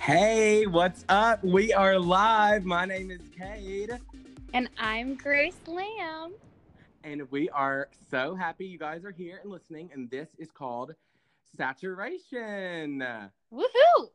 [0.00, 1.44] Hey, what's up?
[1.44, 2.64] We are live.
[2.64, 4.00] My name is Cade.
[4.54, 6.32] And I'm Grace Lamb.
[7.04, 9.90] And we are so happy you guys are here and listening.
[9.92, 10.94] And this is called
[11.54, 13.06] Saturation.
[13.52, 14.08] Woohoo!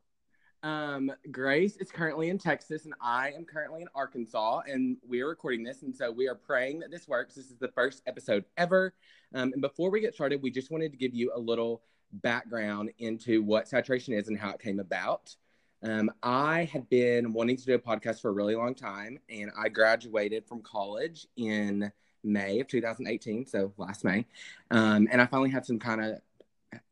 [0.64, 5.28] Um, Grace is currently in Texas, and I am currently in Arkansas, and we are
[5.28, 5.84] recording this.
[5.84, 7.36] And so we are praying that this works.
[7.36, 8.96] This is the first episode ever.
[9.36, 12.90] Um, and before we get started, we just wanted to give you a little background
[12.98, 15.36] into what saturation is and how it came about.
[15.86, 19.52] Um, I had been wanting to do a podcast for a really long time, and
[19.58, 21.92] I graduated from college in
[22.24, 24.26] May of 2018, so last May.
[24.72, 26.20] Um, and I finally had some kind of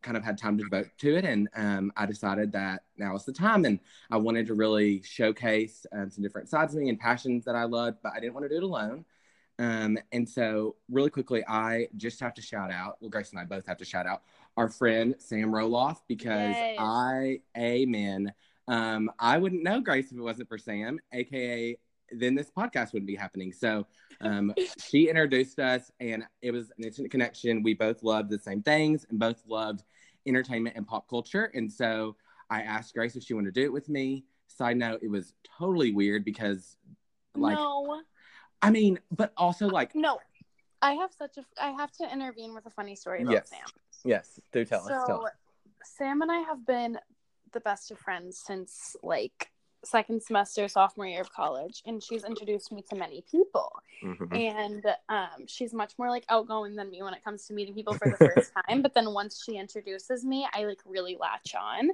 [0.03, 3.25] kind of had time to devote to it, and um, I decided that now is
[3.25, 3.80] the time, and
[4.11, 7.63] I wanted to really showcase um, some different sides of me and passions that I
[7.63, 9.05] loved, but I didn't want to do it alone.
[9.57, 12.97] Um, and so, really quickly, I just have to shout out.
[13.02, 14.22] Well, Grace and I both have to shout out
[14.55, 16.75] our friend Sam Roloff because Yay.
[16.78, 18.33] I, amen.
[18.67, 21.78] Um, I wouldn't know Grace if it wasn't for Sam, aka
[22.11, 23.52] then this podcast wouldn't be happening.
[23.52, 23.88] So
[24.22, 24.53] um,
[24.86, 27.64] she introduced us, and it was an instant connection.
[27.64, 29.84] We both loved the same things and both loved
[30.25, 31.52] entertainment and pop culture.
[31.53, 32.16] And so
[32.50, 34.25] I asked Grace if she wanted to do it with me.
[34.47, 36.78] Side note, it was totally weird because,
[37.36, 38.02] like, no,
[38.61, 40.19] I mean, but also like, no.
[40.81, 41.45] I have such a.
[41.61, 43.50] I have to intervene with a funny story about Yes.
[43.50, 43.59] Sam.
[44.03, 44.89] yes, do tell us.
[44.89, 45.31] so, Tell us.
[45.86, 47.00] Sam and I have been
[47.53, 49.49] the best of friends since like
[49.85, 53.69] second semester, sophomore year of college, and she's introduced me to many people.
[54.01, 54.35] Mhm.
[54.35, 57.94] and um, she's much more like outgoing than me when it comes to meeting people
[57.94, 61.89] for the first time but then once she introduces me i like really latch on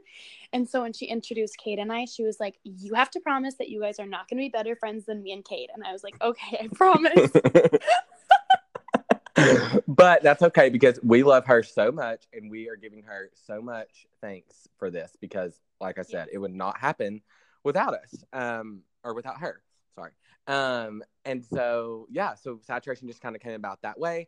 [0.51, 3.55] and so when she introduced kate and i she was like you have to promise
[3.55, 5.83] that you guys are not going to be better friends than me and kate and
[5.83, 7.29] i was like okay i promise
[9.87, 13.61] but that's okay because we love her so much and we are giving her so
[13.61, 17.21] much thanks for this because like i said it would not happen
[17.63, 19.61] without us um or without her.
[19.95, 20.11] Sorry.
[20.47, 24.27] Um and so yeah so saturation just kind of came about that way.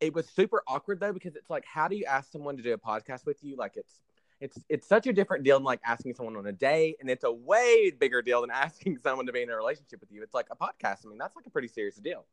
[0.00, 2.72] It was super awkward though because it's like how do you ask someone to do
[2.72, 3.56] a podcast with you?
[3.56, 4.00] Like it's
[4.40, 7.24] it's it's such a different deal than like asking someone on a date and it's
[7.24, 10.22] a way bigger deal than asking someone to be in a relationship with you.
[10.22, 11.04] It's like a podcast.
[11.04, 12.26] I mean that's like a pretty serious deal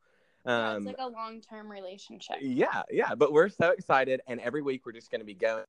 [0.45, 4.85] um it's like a long-term relationship yeah, yeah, but we're so excited, and every week
[4.85, 5.63] we're just going to be going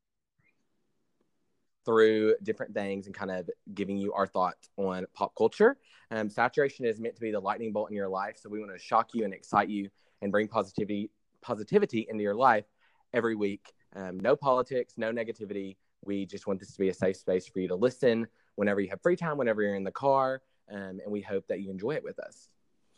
[1.85, 5.77] through different things and kind of giving you our thoughts on pop culture.
[6.11, 8.73] Um, saturation is meant to be the lightning bolt in your life, so we want
[8.73, 9.89] to shock you and excite you
[10.21, 12.67] and bring positivity positivity into your life
[13.13, 13.73] every week.
[13.97, 15.77] Um, no politics, no negativity.
[16.05, 18.91] We just want this to be a safe space for you to listen whenever you
[18.91, 20.41] have free time, whenever you're in the car,
[20.71, 22.49] um, and we hope that you enjoy it with us.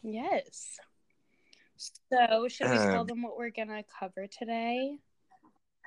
[0.02, 0.78] yes
[1.76, 4.98] so should we tell Um, them what we're gonna cover today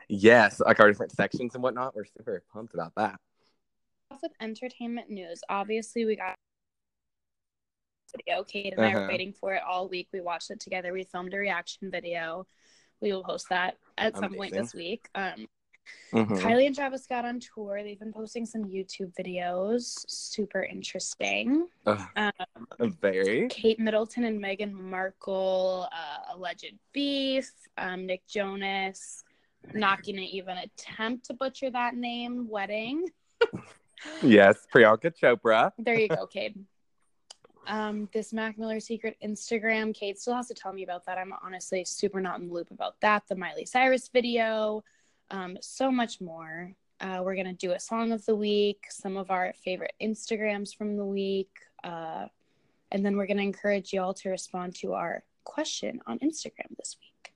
[0.10, 1.94] Yes, like our different sections and whatnot.
[1.94, 3.20] We're super pumped about that.
[4.10, 5.42] off with entertainment news.
[5.50, 6.36] Obviously, we got
[8.16, 8.44] video.
[8.46, 9.02] Kate and I Uh-huh.
[9.02, 10.08] were waiting for it all week.
[10.14, 10.94] We watched it together.
[10.94, 12.48] We filmed a reaction video.
[13.02, 15.10] We will post that at some point this week.
[15.14, 15.46] Um,
[16.14, 16.40] Mhm.
[16.40, 17.82] Kylie and Travis got on tour.
[17.84, 20.10] They've been posting some YouTube videos.
[20.10, 21.68] Super interesting.
[21.86, 22.32] Ugh, Um,
[23.02, 23.48] very.
[23.50, 27.52] Kate Middleton and Meghan Markle, uh, alleged beef.
[27.78, 29.24] Um, Nick Jonas,
[29.74, 32.48] not gonna even attempt to butcher that name.
[32.50, 33.10] Wedding.
[34.22, 35.72] Yes, Priyanka Chopra.
[35.80, 36.64] There you go, Cade.
[37.66, 41.18] Um, this Mac Miller secret Instagram, Kate still has to tell me about that.
[41.18, 43.24] I'm honestly super not in the loop about that.
[43.28, 44.84] The Miley Cyrus video,
[45.32, 46.74] um, so much more.
[47.00, 50.98] Uh, we're gonna do a song of the week, some of our favorite Instagrams from
[50.98, 51.52] the week,
[51.84, 52.26] uh,
[52.92, 57.34] and then we're gonna encourage y'all to respond to our question on Instagram this week.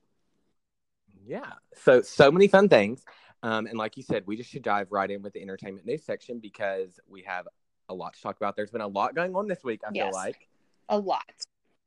[1.24, 1.52] Yeah.
[1.76, 3.04] So so many fun things.
[3.42, 6.04] Um, and like you said, we just should dive right in with the entertainment news
[6.04, 7.48] section because we have
[7.88, 8.56] a lot to talk about.
[8.56, 10.48] There's been a lot going on this week, I feel like.
[10.88, 11.24] A lot.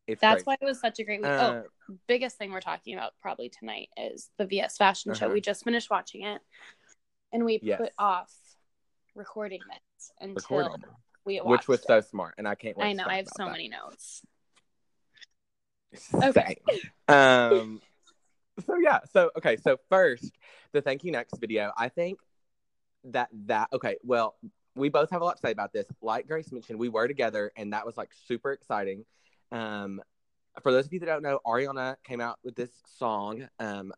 [0.07, 0.43] It's That's crazy.
[0.45, 1.29] why it was such a great week.
[1.29, 5.25] Uh, oh, biggest thing we're talking about probably tonight is the VS fashion show.
[5.25, 5.33] Uh-huh.
[5.33, 6.41] We just finished watching it
[7.31, 7.79] and we Yes.
[7.79, 8.31] put off
[9.15, 10.89] recording this until recording,
[11.25, 11.87] we watched which was it.
[11.87, 12.85] so smart, and I can't wait.
[12.85, 13.51] I to know, I have so that.
[13.51, 14.21] many notes.
[15.95, 16.23] Same.
[16.23, 16.57] Okay.
[17.07, 17.81] Um.
[18.65, 18.99] So yeah.
[19.11, 19.57] So okay.
[19.57, 20.31] So first,
[20.71, 21.71] the thank you next video.
[21.77, 22.19] I think
[23.05, 23.97] that that okay.
[24.03, 24.35] Well,
[24.75, 25.87] we both have a lot to say about this.
[26.01, 29.05] Like Grace mentioned, we were together, and that was like super exciting.
[29.51, 30.01] Um,
[30.63, 33.91] for those of you that don't know, Ariana came out with this song, um,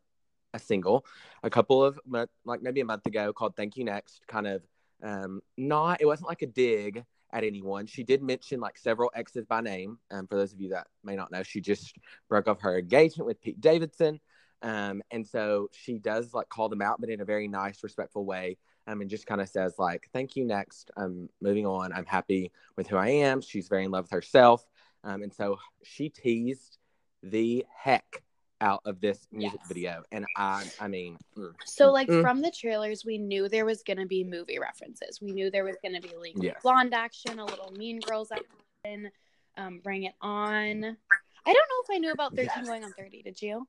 [0.53, 1.05] a single,
[1.43, 1.99] a couple of
[2.45, 4.63] like maybe a month ago called "Thank You Next." Kind of,
[5.03, 6.01] um, not.
[6.01, 7.85] It wasn't like a dig at anyone.
[7.85, 9.99] She did mention like several exes by name.
[10.11, 11.95] Um, for those of you that may not know, she just
[12.29, 14.19] broke off her engagement with Pete Davidson.
[14.63, 18.25] Um, and so she does like call them out, but in a very nice, respectful
[18.25, 18.57] way.
[18.87, 20.91] um, and just kind of says like, "Thank you, next.
[20.97, 21.91] I'm moving on.
[21.93, 24.65] I'm happy with who I am." She's very in love with herself,
[25.03, 26.77] um, and so she teased
[27.23, 28.23] the heck
[28.61, 29.67] out of this music Yes.
[29.67, 32.21] video, and I, I mean, mm, So like Mm.
[32.21, 35.21] from the trailers, we knew there was gonna be movie references.
[35.21, 36.61] We knew there was gonna be like Yes.
[36.61, 39.11] blonde action, a little Mean Girls action,
[39.57, 40.83] um, Bring It On.
[40.83, 42.65] I don't know if I knew about Thirteen Yes.
[42.65, 43.21] Going on Thirty.
[43.21, 43.67] Did you?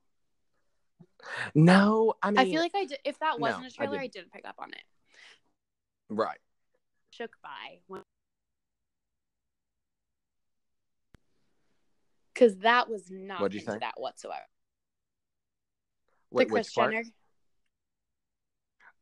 [1.55, 2.99] no, I mean, I feel like I did.
[3.03, 4.13] If that wasn't a trailer, I, didn't.
[4.13, 4.83] didn't pick up on it.
[6.09, 6.39] right.
[7.11, 7.79] Shook by
[12.39, 13.77] because that was not What'd you into say?
[13.79, 14.39] that whatsoever.
[16.31, 16.73] Wait, the Kris?
[16.73, 17.03] Jenner.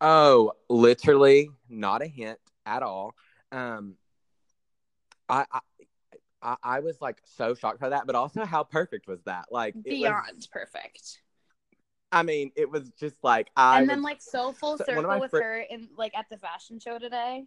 [0.01, 3.13] Oh, literally not a hint at all.
[3.51, 3.95] Um,
[5.29, 5.59] I, I,
[6.41, 9.45] I, I was like so shocked by that, but also how perfect was that?
[9.51, 11.21] Like it was- Beyond perfect.
[12.09, 15.19] I mean, it was just like I and then was- like so full So, circle
[15.19, 17.45] with her in like at the fashion show today.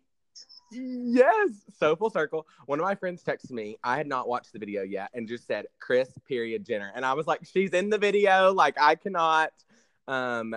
[0.72, 2.46] Yes, so full circle.
[2.66, 3.76] One of my friends texted me.
[3.82, 7.12] I had not watched the video yet, and just said Kris period Jenner, and I
[7.14, 8.52] was like, she's in the video.
[8.52, 9.50] Like I cannot.
[10.06, 10.54] Um,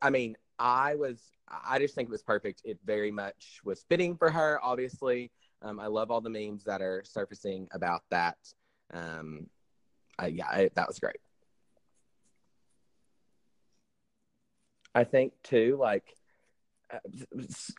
[0.00, 1.20] I mean, I was.
[1.48, 2.62] I just think it was perfect.
[2.64, 4.58] It very much was fitting for her.
[4.62, 5.30] Obviously,
[5.60, 8.38] um, I love all the memes that are surfacing about that.
[8.92, 9.48] Um,
[10.22, 11.16] uh, yeah, I, that was great.
[14.94, 16.16] I think too, like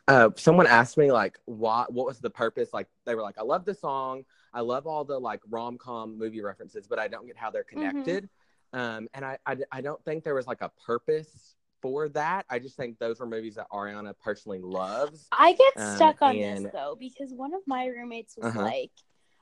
[0.08, 2.70] uh, someone asked me like what what was the purpose?
[2.72, 4.24] Like they were like i love the song.
[4.54, 8.28] I love all the like rom-com movie references but i don't get how they're connected.
[8.72, 12.46] Um and I, I i don't think there was like a purpose for that.
[12.48, 15.26] I just think those were movies that ariana personally loves.
[15.30, 18.62] I get Um, stuck on and- this though because one of my roommates was Uh-huh.
[18.62, 18.92] like,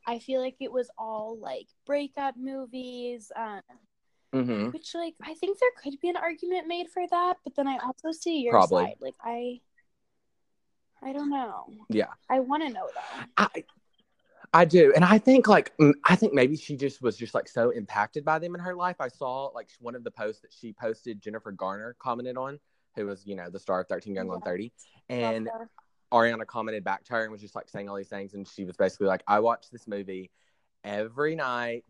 [0.07, 3.61] I feel like it was all like breakup movies, um,
[4.35, 7.69] hmm which like I think there could be an argument made for that, but then
[7.69, 8.85] I also see your Probably.
[8.85, 8.97] side.
[9.01, 9.61] Like I,
[11.03, 11.67] I don't know.
[11.89, 13.25] yeah I want to know though.
[13.37, 13.65] I
[14.53, 17.49] I do, and I think like mm, I think maybe she just was just like
[17.49, 18.97] so impacted by them in her life.
[19.01, 21.21] I saw like one of the posts that she posted.
[21.21, 22.59] Jennifer Garner commented on,
[22.95, 24.73] who was you know the star of Thirteen Going on Thirty,
[25.09, 25.49] and
[26.13, 28.65] Ariana commented back to her and was just like saying all these things, and she
[28.65, 30.31] was basically like, "I watch this movie
[30.85, 31.85] every night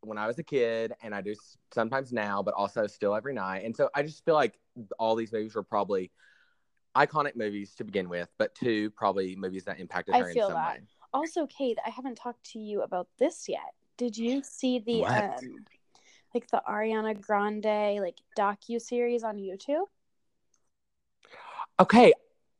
[0.00, 1.34] when I was a kid, and I do
[1.72, 4.58] sometimes now, but also still every night." And so I just feel like
[4.98, 6.10] all these movies were probably
[6.96, 10.52] iconic movies to begin with, but two probably movies that impacted I her in some
[10.54, 10.74] that.
[10.74, 10.80] way.
[11.12, 13.74] Also, Kate, I haven't talked to you about this yet.
[13.96, 15.64] Did you see the um,
[16.34, 19.84] like the Ariana Grande like docu series on YouTube?
[21.80, 22.12] Okay,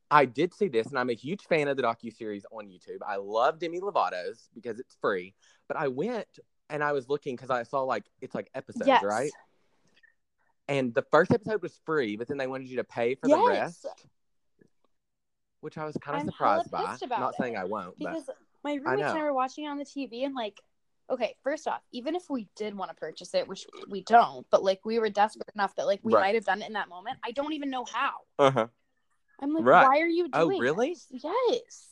[0.09, 2.99] I did see this, and I'm a huge fan of the docu series on YouTube.
[3.05, 5.35] I love Demi Lovato's because it's free.
[5.67, 6.39] But I went
[6.69, 9.03] and I was looking because I saw like it's like episodes, yes.
[9.03, 9.31] right?
[10.67, 13.39] And the first episode was free, but then they wanted you to pay for Yes.
[13.43, 13.87] the rest,
[15.61, 16.95] which I was kind of surprised by.
[17.09, 18.29] Not saying I won't, but Because
[18.63, 20.61] my roommates and I were watching it on the TV and like,
[21.09, 24.63] okay, first off, even if we did want to purchase it, which we don't, but
[24.63, 26.21] like we were desperate enough that like we Right.
[26.21, 27.17] might have done it in that moment.
[27.23, 28.11] I don't even know how.
[28.37, 28.67] uh huh.
[29.41, 29.87] I'm like, Right.
[29.87, 30.57] why are you doing?
[30.57, 30.89] Oh, really?
[30.89, 31.07] this?
[31.23, 31.87] Yes.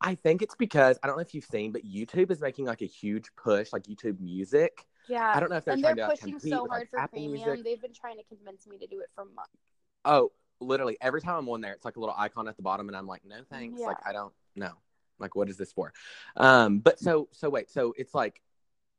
[0.00, 2.82] I think it's because I don't know if you've seen, but YouTube is making like
[2.82, 4.86] a huge push, like YouTube Music.
[5.08, 5.32] Yeah.
[5.34, 6.90] I don't know if they're and trying they're to pushing compete so with hard like,
[6.90, 7.44] for Apple premium.
[7.44, 7.64] Music.
[7.64, 9.52] They've been trying to convince me to do it for months.
[10.04, 12.88] Oh, literally every time I'm on there, it's like a little icon at the bottom,
[12.88, 13.78] and I'm like, no thanks.
[13.80, 13.86] Yeah.
[13.86, 14.72] Like I don't know.
[15.18, 15.92] Like what is this for?
[16.36, 18.42] Um, but so so wait, so it's like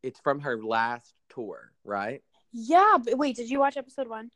[0.03, 2.23] it's from her last tour, right?
[2.51, 4.31] Yeah, but wait, did you watch episode one?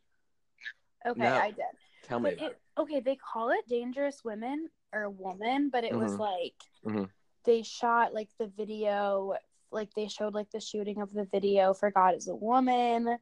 [1.07, 1.33] Okay, No.
[1.33, 1.65] I did.
[2.11, 2.31] Tell me.
[2.31, 6.19] It, okay, they call it Dangerous Women or Woman, but it was Mhm.
[6.19, 7.09] like Mhm.
[7.45, 9.37] they shot like the video,
[9.71, 13.17] like they showed like the shooting of the video for God is a Woman.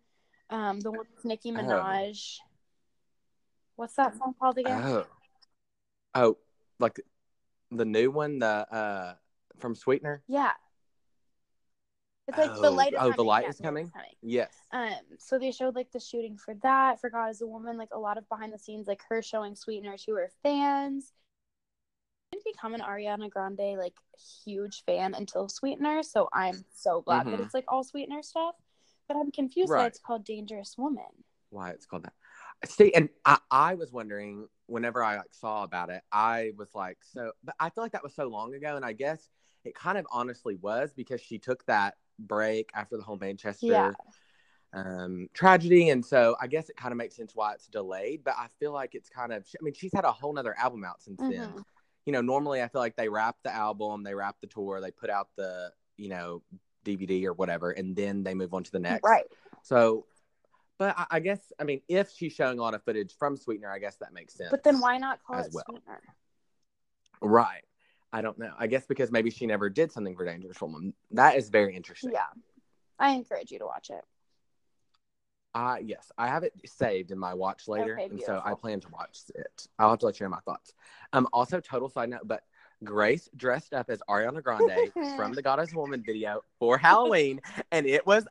[0.50, 1.53] Um, the one with Nicki Oh.
[1.53, 2.39] Minaj.
[3.75, 4.81] What's that song called again?
[4.84, 5.05] Oh,
[6.15, 6.38] oh,
[6.79, 7.00] like
[7.69, 9.15] the new one, the uh
[9.60, 10.24] from Sweetener.
[10.25, 10.53] Yeah.
[12.29, 13.91] It's like the Oh, light is oh, the light yeah, is coming?
[13.91, 14.12] coming.
[14.21, 14.53] Yes.
[14.71, 17.89] Um, so they showed like the shooting for that, for God is a Woman, like
[17.91, 21.12] a lot of behind the scenes, like her showing Sweetener to her fans.
[22.31, 23.95] I didn't become an Ariana Grande like
[24.45, 27.45] huge fan until Sweetener, so I'm so glad that Mhm.
[27.45, 28.55] it's like all Sweetener stuff.
[29.07, 31.24] But I'm confused why it's called Dangerous Woman.
[31.50, 32.13] Why it's called that?
[32.69, 37.00] See, and I, I was wondering whenever I like saw about it, I was like,
[37.01, 39.29] so, but I feel like that was so long ago, and I guess
[39.65, 43.91] it kind of honestly was because she took that break after the whole Manchester Yeah.
[44.73, 48.23] um, tragedy, and so I guess it kind of makes sense why it's delayed.
[48.23, 50.83] But I feel like it's kind of, I mean, she's had a whole nother album
[50.83, 51.31] out since then.
[51.31, 51.63] Mhm.
[52.05, 54.91] You know, normally I feel like they wrap the album, they wrap the tour, they
[54.91, 56.43] put out the, you know,
[56.85, 59.03] DVD or whatever, and then they move on to the next.
[59.03, 59.25] Right.
[59.63, 60.05] So,
[60.77, 63.71] but I, I guess I mean if she's showing a lot of footage from Sweetener,
[63.71, 64.49] I guess that makes sense.
[64.49, 65.65] But then why not call it well.
[65.67, 66.01] Sweetener?
[67.21, 67.63] Right.
[68.12, 68.51] I don't know.
[68.58, 70.94] I guess because maybe she never did something for Dangerous Woman.
[71.12, 72.12] That is very interesting.
[72.13, 72.25] Yeah.
[72.98, 74.04] I encourage you to watch it.
[75.56, 78.80] Uh yes, I have it saved in my watch later, Okay, and so I plan
[78.82, 79.68] to watch it.
[79.80, 80.74] I'll have to let you know my thoughts.
[81.12, 82.44] Um, also, total side note, but
[82.84, 87.42] Grace dressed up as Ariana Grande from the God is a Woman video for Halloween,
[87.72, 88.28] and it was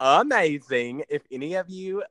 [0.00, 1.04] amazing.
[1.10, 2.04] If any of you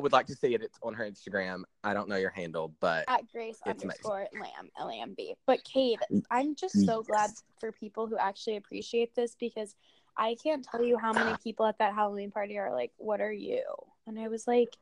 [0.00, 1.62] would like to see it, it's on her Instagram.
[1.82, 5.34] I don't know your handle, but At Grace It's underscore Lamb L A M B.
[5.46, 9.76] But Kate, I'm just so glad for people who actually appreciate this because
[10.16, 13.32] I can't tell you how many people at that Halloween party are like, "What are
[13.32, 13.64] you?"
[14.06, 14.76] And I was like,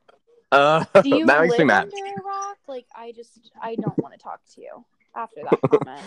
[0.51, 4.19] uh, "Do you that live under a rock?" Like, I just, I don't want to
[4.19, 6.05] talk to you after that comment.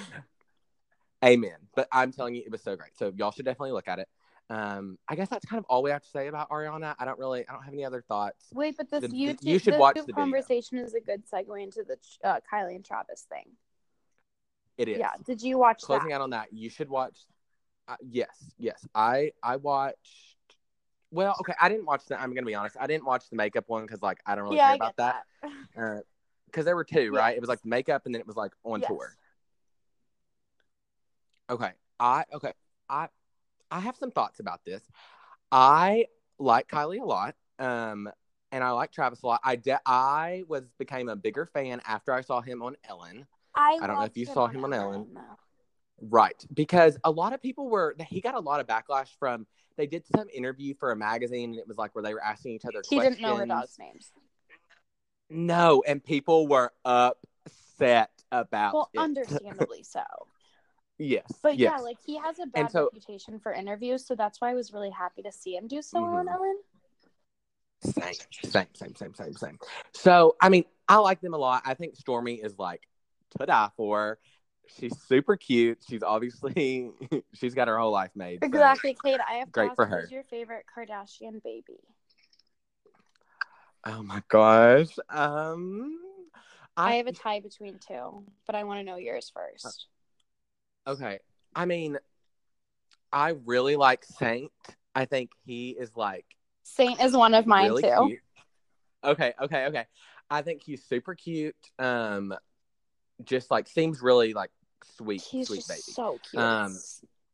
[1.24, 1.56] Amen.
[1.74, 2.96] But I'm telling you, it was so great.
[2.96, 4.08] So y'all should definitely look at it.
[4.48, 6.94] Um, I guess that's kind of all we have to say about Ariana.
[6.98, 8.46] I don't really, I don't have any other thoughts.
[8.52, 10.14] Wait, but this The- YouTube, you should watch the video.
[10.14, 13.46] conversation is a good segue into the uh, Kylie and Travis thing.
[14.78, 14.98] It is.
[14.98, 16.16] Yeah, did you watch Closing that?
[16.16, 17.18] out on that, you should watch.
[17.88, 18.86] Uh, yes, yes.
[18.94, 19.96] I I watched.
[21.10, 21.54] Well, okay.
[21.60, 22.20] I didn't watch the.
[22.20, 22.76] I'm gonna be honest.
[22.78, 24.96] I didn't watch the makeup one because like I don't really yeah, care I about
[24.96, 25.22] that.
[25.74, 26.02] that.
[26.46, 27.36] Because there were two, right?
[27.36, 28.88] It was like makeup and then it was like on Yes.
[28.88, 29.14] tour.
[31.50, 31.70] Okay.
[32.00, 32.52] I okay.
[32.88, 33.08] I
[33.70, 34.82] I have some thoughts about this.
[35.50, 36.06] I
[36.38, 37.34] like Kylie a lot.
[37.58, 38.10] Um
[38.52, 39.40] and I like Travis a lot.
[39.44, 43.26] I de- I was became a bigger fan after I saw him on Ellen.
[43.54, 45.26] I, don't know if you saw him on Ellen, Ellen.
[46.00, 46.44] Right.
[46.52, 49.46] Because a lot of people were he got a lot of backlash from
[49.76, 52.52] they did some interview for a magazine and it was like where they were asking
[52.52, 53.16] each other He questions.
[53.16, 54.12] didn't know her dog's names.
[55.28, 58.98] No, and people were upset about Well, it.
[59.00, 60.02] understandably so.
[60.98, 61.30] Yes.
[61.42, 61.72] But yes.
[61.76, 64.72] yeah, like he has a bad so- reputation for interviews, so that's why I was
[64.72, 66.28] really happy to see him do so well on.
[66.28, 66.58] Ellen.
[67.82, 69.58] Same, same, same, same, same, same.
[69.92, 71.62] So, I mean, I like them a lot.
[71.66, 72.82] I think Stormi is like
[73.38, 74.18] to die for.
[74.78, 75.78] She's super cute.
[75.88, 76.90] She's obviously
[77.34, 78.40] she's got her whole life made.
[78.42, 79.20] so- Exactly, Kate.
[79.28, 80.08] I have Great for who's her.
[80.10, 81.78] your favorite Kardashian baby?
[83.84, 84.88] Oh my gosh.
[85.08, 85.98] Um,
[86.76, 89.86] I, I, have a tie between two, but I want to know yours first.
[90.86, 91.18] Okay.
[91.54, 91.98] I mean,
[93.12, 94.52] I really like Saint.
[94.94, 96.26] I think he is like
[96.62, 98.06] Saint is one of mine really too.
[98.06, 98.20] cute.
[99.04, 99.84] Okay, okay, okay.
[100.28, 101.54] I think he's super cute.
[101.78, 102.34] Um,
[103.24, 104.50] just like seems really like
[104.96, 105.80] sweet, He's sweet baby.
[105.80, 106.42] so cute.
[106.42, 106.76] Um,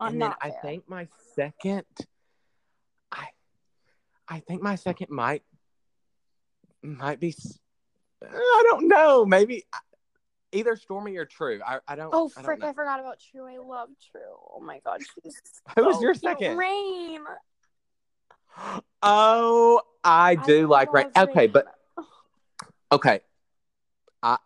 [0.01, 1.85] I'm and then I think my second,
[3.11, 3.29] I,
[4.29, 5.43] I think my second might,
[6.83, 7.35] might be,
[8.23, 9.65] I don't know, maybe
[10.53, 11.61] either Stormi or True.
[11.67, 12.11] I, I don't.
[12.13, 12.63] Oh I don't.
[12.63, 13.47] I forgot about True.
[13.47, 14.21] I love True.
[14.55, 15.41] Oh my god, she's
[15.77, 16.57] Who was your second?
[16.57, 17.21] Rain.
[19.05, 21.07] Oh, I do like Rain.
[21.17, 21.67] love Okay, but
[22.93, 23.21] okay,
[24.23, 24.37] I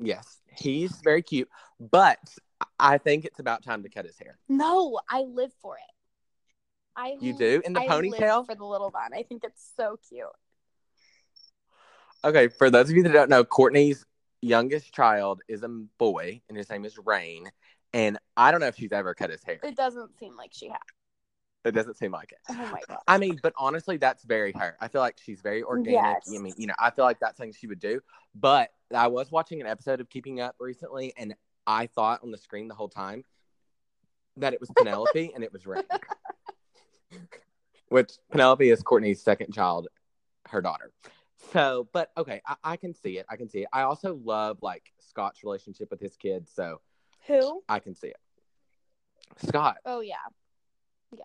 [0.00, 1.48] yes, he's very cute,
[1.78, 2.18] but
[2.78, 4.38] I think it's about time to cut his hair.
[4.48, 5.82] no, I live for it.
[6.96, 8.38] I You do in the I ponytail.
[8.38, 9.12] live for the little bun.
[9.14, 10.26] I think it's so cute.
[12.24, 14.04] Okay, for those of you that don't know, Kourtney's
[14.42, 17.50] youngest child is a boy, and his name is Rain.
[17.92, 19.58] And I don't know if she's ever cut his hair.
[19.62, 20.78] It doesn't seem like she has.
[21.64, 22.38] It doesn't seem like it.
[22.48, 23.00] Oh my god.
[23.06, 24.76] I mean, but honestly, that's very her.
[24.80, 26.22] I feel like she's very organic.
[26.26, 26.34] Yes.
[26.34, 28.00] I mean, you know, I feel like that's something she would do.
[28.34, 31.34] But I was watching an episode of Keeping Up recently, and
[31.66, 33.24] I thought on the screen the whole time
[34.36, 35.82] that it was Penelope and it was Rain.
[37.88, 39.88] Which Penelope is Kourtney's second child,
[40.48, 40.92] her daughter.
[41.52, 43.26] So, but okay, I, I can see it.
[43.28, 43.68] I can see it.
[43.72, 46.80] I also love like Scott's relationship with his kids, so
[47.26, 47.62] Who?
[47.68, 48.20] I can see it.
[49.48, 50.16] Scott, Oh yeah.
[51.16, 51.24] Yeah.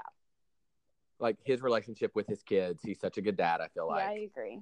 [1.20, 3.62] Like his relationship with his kids, he's such a good dad.
[3.62, 4.04] I feel like.
[4.04, 4.62] yeah, I agree.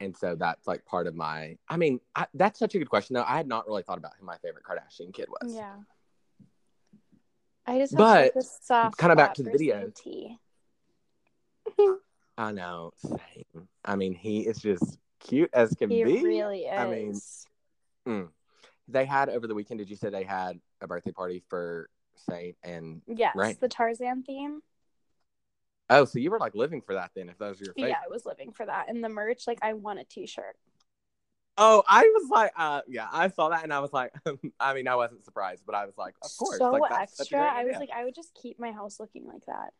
[0.00, 3.14] and so that's like part of my i mean I, that's such a good question
[3.14, 5.76] though i had not really thought about who my favorite kardashian kid was Yeah.
[7.66, 9.56] I just have But, such kinda back to the.
[9.56, 10.00] Saint
[12.38, 16.78] i know same i mean he is just cute as can He be really is.
[16.78, 17.20] I mean,
[18.06, 18.28] Mm.
[18.88, 21.88] they had over the weekend did you say they had a birthday party for
[22.28, 23.58] saint and yes, right.
[23.58, 24.60] the Tarzan theme.
[25.90, 27.96] oh so you were like living for that then if those were your favorite Yeah,
[28.04, 28.88] I was living for that.
[28.90, 30.56] And the merch, like I want a t-shirt.
[31.56, 34.12] oh i was like uh yeah i saw that and i was like
[34.60, 37.40] i mean i wasn't surprised but i was like of course so like, that's extra.
[37.40, 39.72] I was like, I would just keep my house looking like that.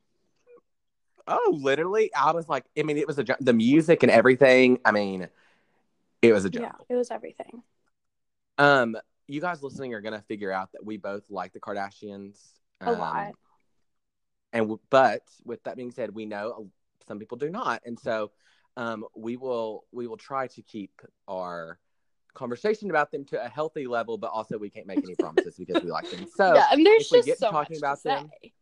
[1.26, 4.78] Oh, literally, I was like, I mean, it was a the music and everything.
[4.84, 5.28] I mean,
[6.20, 6.62] it was a joke.
[6.62, 7.62] Yeah, it was everything.
[8.58, 12.38] Um, you guys listening are gonna figure out that we both like the Kardashians
[12.82, 13.32] A um, lot.
[14.52, 16.70] and w- but with that being said, we know
[17.06, 18.30] some people do not, and so
[18.76, 20.92] um, we will we will try to keep
[21.26, 21.78] our
[22.34, 25.82] conversation about them to a healthy level, but also we can't make any promises because
[25.82, 26.26] we like them.
[26.26, 28.52] So yeah, and there's just so talking much about to them, say.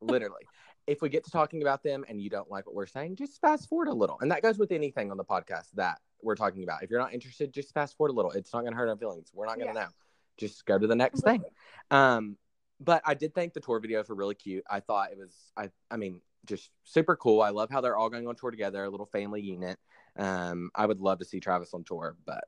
[0.00, 0.46] literally
[0.86, 3.40] if we get to talking about them and you don't like what we're saying just
[3.40, 4.18] fast forward a little.
[4.20, 6.82] And that goes with anything on the podcast that we're talking about.
[6.82, 8.32] If you're not interested just fast forward a little.
[8.32, 9.30] It's not going to hurt our feelings.
[9.32, 9.84] We're not going to Yeah.
[9.84, 9.90] know.
[10.38, 11.42] Just go to the next thing.
[11.90, 12.36] Um
[12.80, 14.64] but i did think the tour videos were really cute.
[14.68, 17.40] I thought it was i i mean just super cool.
[17.40, 19.78] I love how they're all going on tour together a little family unit.
[20.16, 22.44] Um i would love to see travis on tour but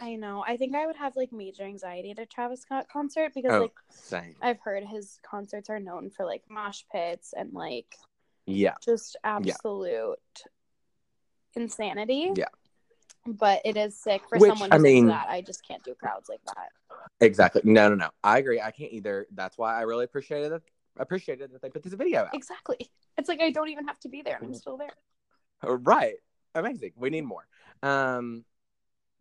[0.00, 0.44] I know.
[0.46, 3.60] I think I would have like major anxiety at a Travis Scott concert because Oh.
[3.62, 7.96] like same I've heard his concerts are known for like mosh pits and like
[8.46, 10.18] yeah just absolute
[11.54, 12.32] insanity.
[12.36, 12.46] Yeah.
[13.26, 15.28] But it is sick for Which, someone I who's mean- that.
[15.28, 16.68] I just can't do crowds like that.
[17.20, 20.62] exactly no no no i agree i can't either that's why i really appreciated it
[20.98, 22.78] appreciated that they put this video out Exactly.
[23.18, 24.56] It's like I don't even have to be there and I'm Mhm.
[24.56, 24.92] still there.
[25.62, 26.16] Right.
[26.54, 26.92] Amazing.
[26.96, 27.46] We need more.
[27.82, 28.44] Um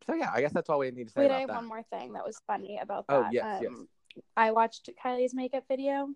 [0.10, 1.56] so yeah, I guess that's all we need to say Wait, I have that.
[1.56, 3.34] one more thing that was funny about Oh, that.
[3.34, 3.72] yes, yes.
[3.72, 3.88] um,
[4.36, 6.10] I watched Kylie's makeup video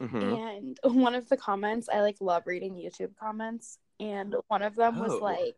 [0.00, 0.38] Mhm.
[0.56, 4.98] and one of the comments I like love reading YouTube comments and one of them
[4.98, 5.18] was Oh.
[5.18, 5.56] like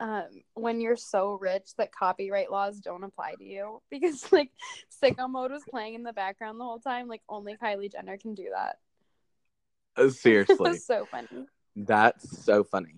[0.00, 4.50] um when you're so rich that copyright laws don't apply to you because like
[5.02, 8.34] sicko mode was playing in the background the whole time like only Kylie Jenner can
[8.34, 8.76] do that.
[9.96, 10.56] Uh, Seriously.
[10.58, 11.46] was so funny.
[11.76, 12.94] that's so funny.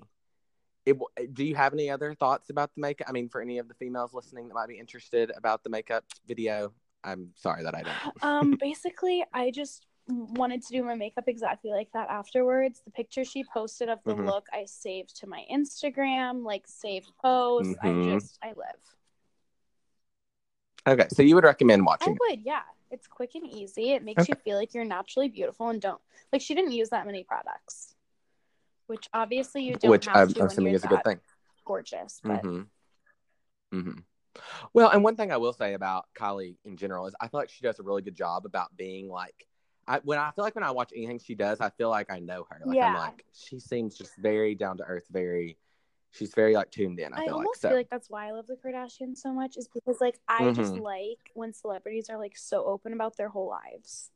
[0.85, 0.99] It,
[1.33, 3.09] do you have any other thoughts about the makeup?
[3.09, 6.05] I mean, for any of the females listening that might be interested about the makeup
[6.27, 6.73] video,
[7.05, 8.23] I'm sorry that I don't.
[8.23, 12.83] um basically I just wanted to do my makeup exactly like that afterwards.
[12.85, 14.27] The picture she posted of the Mhm.
[14.27, 17.75] look I saved to my Instagram, like saved posts.
[17.83, 18.13] Mhm.
[18.13, 18.83] I just I live.
[20.87, 22.21] Okay, so you would recommend I watching it.
[22.21, 22.63] would, yeah.
[22.91, 23.93] It's quick and easy.
[23.93, 26.01] It makes you feel like you're naturally beautiful and don't
[26.33, 27.92] like she didn't use that many products.
[28.87, 31.21] Which obviously you don't which have I'm assuming is a good thing.
[31.65, 32.21] gorgeous.
[32.23, 32.63] But hmm
[33.73, 34.01] Mm-hmm.
[34.75, 37.51] Well, and one thing I will say about Kylie in general is I feel like
[37.51, 39.47] she does a really good job about being like,
[39.87, 42.19] I when I feel like when I watch anything she does, I feel like I
[42.19, 42.61] know her.
[42.65, 42.99] Like I'm Yeah.
[42.99, 45.57] like she seems just very down to earth, very.
[46.11, 47.15] She's very like tuned in.
[47.15, 47.69] I I feel like almost so.
[47.71, 50.75] feel like that's why I love the Kardashians so much is because like I just
[50.75, 50.83] Mhm.
[50.83, 54.11] like when celebrities are like so open about their whole lives.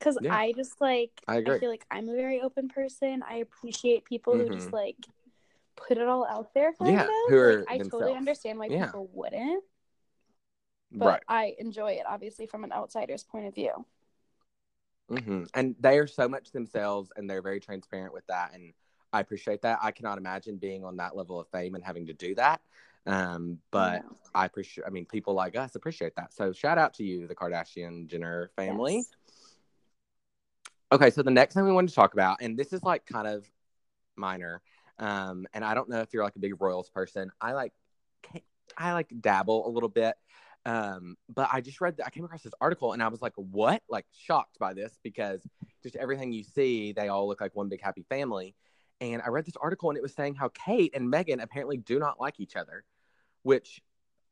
[0.00, 0.34] Cuz Yeah.
[0.34, 1.58] I just like I agree.
[1.58, 3.22] feel like I'm a very open person.
[3.28, 4.72] I appreciate people who just Mhm.
[4.72, 4.96] like
[5.76, 7.10] put it all out there Yeah, of.
[7.28, 8.86] who are like, I totally understand why Yeah.
[8.86, 9.64] people wouldn't,
[10.92, 11.22] but right.
[11.28, 13.84] I enjoy it obviously from an outsider's point of view.
[15.08, 18.72] hmm And they are so much themselves, and they're very transparent with that, and
[19.12, 19.80] I appreciate that.
[19.82, 22.60] I cannot imagine being on that level of fame and having to do that.
[23.06, 24.08] Um, but Yeah.
[24.34, 24.86] I appreciate.
[24.86, 26.32] I mean, people like us appreciate that.
[26.32, 28.96] So shout out to you, the Kardashian Jenner family.
[28.98, 29.10] Yes.
[30.92, 33.28] Okay, so the next thing we wanted to talk about, and this is like kind
[33.28, 33.48] of
[34.16, 34.60] minor,
[34.98, 37.30] um, and I don't know if you're like a big Royals person.
[37.40, 37.72] I like,
[38.76, 40.16] I like dabble a little bit,
[40.66, 43.82] um, but I just read I came across this article and I was like, what?
[43.88, 45.46] Like shocked by this because
[45.82, 48.56] just everything you see, they all look like one big happy family.
[49.00, 52.00] And I read this article and it was saying how Kate and Meghan apparently do
[52.00, 52.84] not like each other,
[53.42, 53.80] which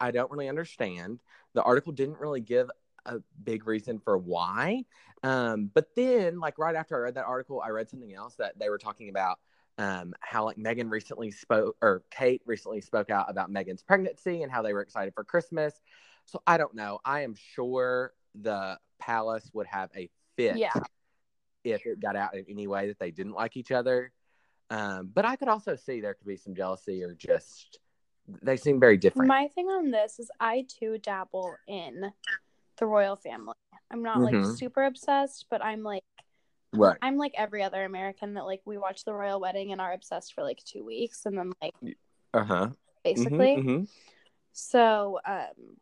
[0.00, 1.20] I don't really understand.
[1.54, 2.68] The article didn't really give
[3.08, 4.84] a big reason for why.
[5.22, 8.58] Um, but then, like right after I read that article, I read something else that
[8.58, 9.38] they were talking about
[9.78, 14.52] um, how like Meghan recently spoke or Kate recently spoke out about Meghan's pregnancy and
[14.52, 15.74] how they were excited for Christmas.
[16.24, 17.00] So I don't know.
[17.04, 20.72] I am sure the palace would have a fit Yeah.
[21.64, 24.12] if it got out in any way that they didn't like each other.
[24.70, 27.78] Um, but I could also see there could be some jealousy or just
[28.42, 29.28] they seem very different.
[29.28, 32.12] My thing on this is I too dabble in
[32.78, 33.54] the royal family.
[33.90, 34.58] I'm not like Mhm.
[34.58, 36.04] super obsessed, but I'm like
[36.72, 36.98] right.
[37.00, 40.34] I'm like every other American that like we watch the royal wedding and are obsessed
[40.34, 41.74] for like two weeks and then like
[42.34, 42.68] Uh huh.
[43.04, 43.54] basically.
[44.52, 45.76] So um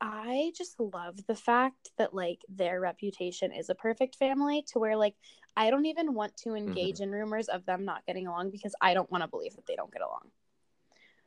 [0.00, 4.96] I just love the fact that like their reputation is a perfect family to where
[4.96, 5.14] like
[5.56, 8.92] I don't even want to engage in rumors of them not getting along because I
[8.92, 10.30] don't want to believe that they don't get along.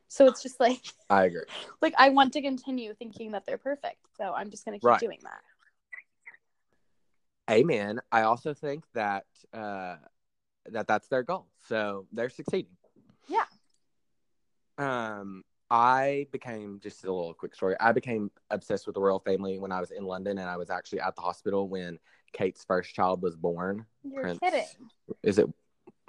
[0.07, 1.41] So it's just like I agree.
[1.81, 3.99] like I want to continue thinking that they're perfect.
[4.17, 4.99] So I'm just gonna keep Right.
[4.99, 5.41] doing that.
[7.49, 8.01] Amen.
[8.11, 9.95] I also think that uh,
[10.65, 12.75] that that's their goal, so they're succeeding.
[13.29, 13.45] Yeah.
[14.77, 17.75] Um, I became just a little quick story.
[17.79, 20.69] I became obsessed with the royal family when I was in London, and I was
[20.69, 21.99] actually at the hospital when
[22.33, 23.85] Kate's first child was born.
[24.03, 24.39] You're Prince.
[24.39, 24.65] kidding.
[25.23, 25.47] Is it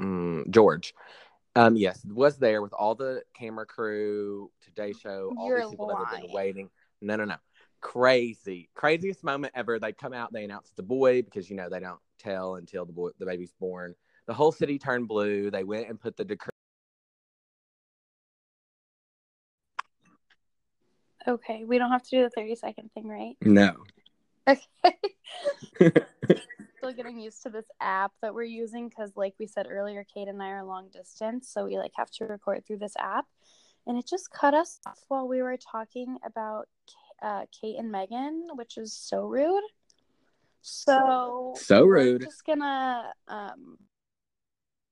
[0.00, 0.94] mm, George?
[1.59, 5.88] Um, yes, was there with all the camera crew, Today Show, all You're these people
[5.88, 6.33] that have been lying.
[6.33, 6.71] waiting.
[7.03, 7.35] No, no, no.
[7.81, 9.81] Crazy, craziest moment ever.
[9.81, 12.85] They come out, they announce it's a boy because you know they don't tell until
[12.87, 13.97] the boy, the baby's born.
[14.27, 15.51] the whole city turned blue.
[15.51, 16.53] They went and put the decree.
[21.27, 23.35] Okay, we don't have to do the 30 second thing, right?
[23.42, 23.75] No.
[24.47, 24.62] Okay.
[26.78, 30.28] Still getting used to this app that we're using because, like we said earlier, Kate
[30.28, 33.26] and I are long distance, so we like have to record through this app,
[33.86, 36.68] and it just cut us off while we were talking about
[37.20, 39.64] uh, Kate and Meghan, which is so rude.
[40.60, 42.22] So So rude.
[42.22, 43.78] just gonna um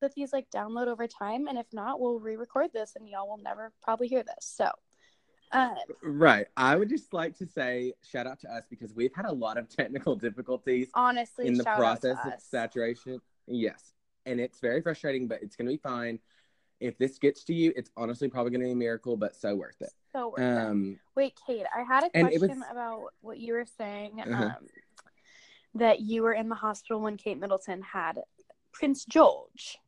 [0.02, 3.42] let these like download over time, and if not, we'll re-record this, and y'all will
[3.42, 4.36] never probably hear this.
[4.40, 4.70] So,
[5.52, 6.46] uh, Right.
[6.56, 9.58] I would just like to say shout out to us because we've had a lot
[9.58, 13.20] of technical difficulties honestly, in the process of saturation.
[13.46, 13.92] Yes.
[14.24, 16.18] And it's very frustrating, but it's going to be fine.
[16.80, 19.54] If this gets to you, it's honestly probably going to be a miracle, but so
[19.54, 19.90] worth it.
[20.12, 20.58] So worth it.
[20.58, 24.20] Um, Wait, Kate, I had a question was- about what you were saying.
[24.20, 24.44] Uh-huh.
[24.44, 24.54] Um,
[25.74, 28.18] that you were in the hospital when Kate Middleton had
[28.72, 29.78] Prince George.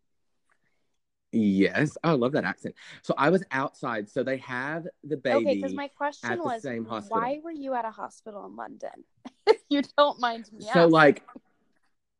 [1.32, 1.96] Yes.
[2.04, 2.74] Oh, I love that accent.
[3.02, 4.08] So I was outside.
[4.08, 5.36] So they have the baby.
[5.36, 6.64] okay, because my question was,
[7.08, 9.04] why were you at a hospital in London?
[9.68, 10.90] you don't mind me so asking.
[10.90, 11.22] like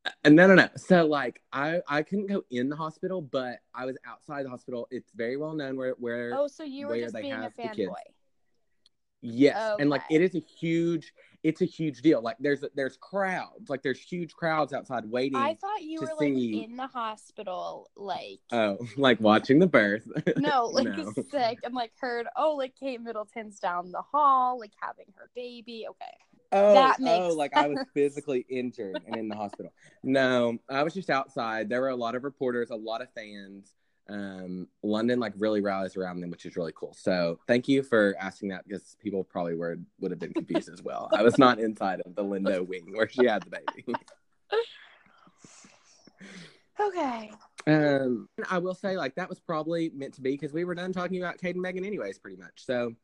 [0.05, 3.85] uh, no no no so like i i couldn't go in the hospital but i
[3.85, 7.15] was outside the hospital it's very well known where where oh, so you were just
[7.15, 7.79] being a have the kids.
[7.79, 7.95] fanboy.
[9.21, 13.69] Yes and like it is a huge it's a huge deal like there's there's crowds
[13.69, 16.87] like there's huge crowds outside waiting I thought you to were like see- in the
[16.87, 21.13] hospital, like oh like watching the birth no, like No.
[21.31, 25.85] sick, and like heard, oh, like Kate Middleton's down the hall, like having her baby.
[25.89, 26.17] Okay,
[26.51, 29.71] Oh, That oh, makes oh, like I was physically injured and in the hospital.
[30.03, 31.69] No, I was just outside.
[31.69, 33.73] There were a lot of reporters, a lot of fans.
[34.09, 36.95] Um, London like really rallies around them, which is really cool.
[36.97, 40.81] So thank you for asking that because people probably were would have been confused as
[40.81, 41.09] well.
[41.13, 43.85] I was not inside of the Lindo wing where she had the baby.
[46.79, 47.31] okay.
[47.67, 50.91] Um, I will say like that was probably meant to be because we were done
[50.91, 52.65] talking about Kate and Meghan anyways, pretty much.
[52.65, 52.95] So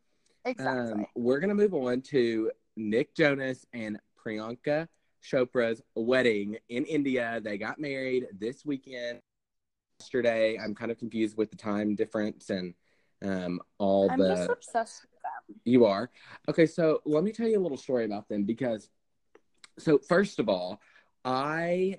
[0.45, 1.03] Exactly.
[1.03, 4.87] um, we're gonna move on to Nick Jonas and Priyanka
[5.23, 7.41] Chopra's wedding in India.
[7.43, 9.19] They got married this weekend.
[10.05, 12.73] Yesterday, I'm kind of confused with the time difference and
[13.23, 14.35] um, all I'm the.
[14.35, 15.59] just obsessed with them.
[15.63, 16.09] You are
[16.49, 16.65] okay.
[16.65, 18.89] So let me tell you a little story about them because,
[19.79, 20.81] so first of all,
[21.23, 21.97] I,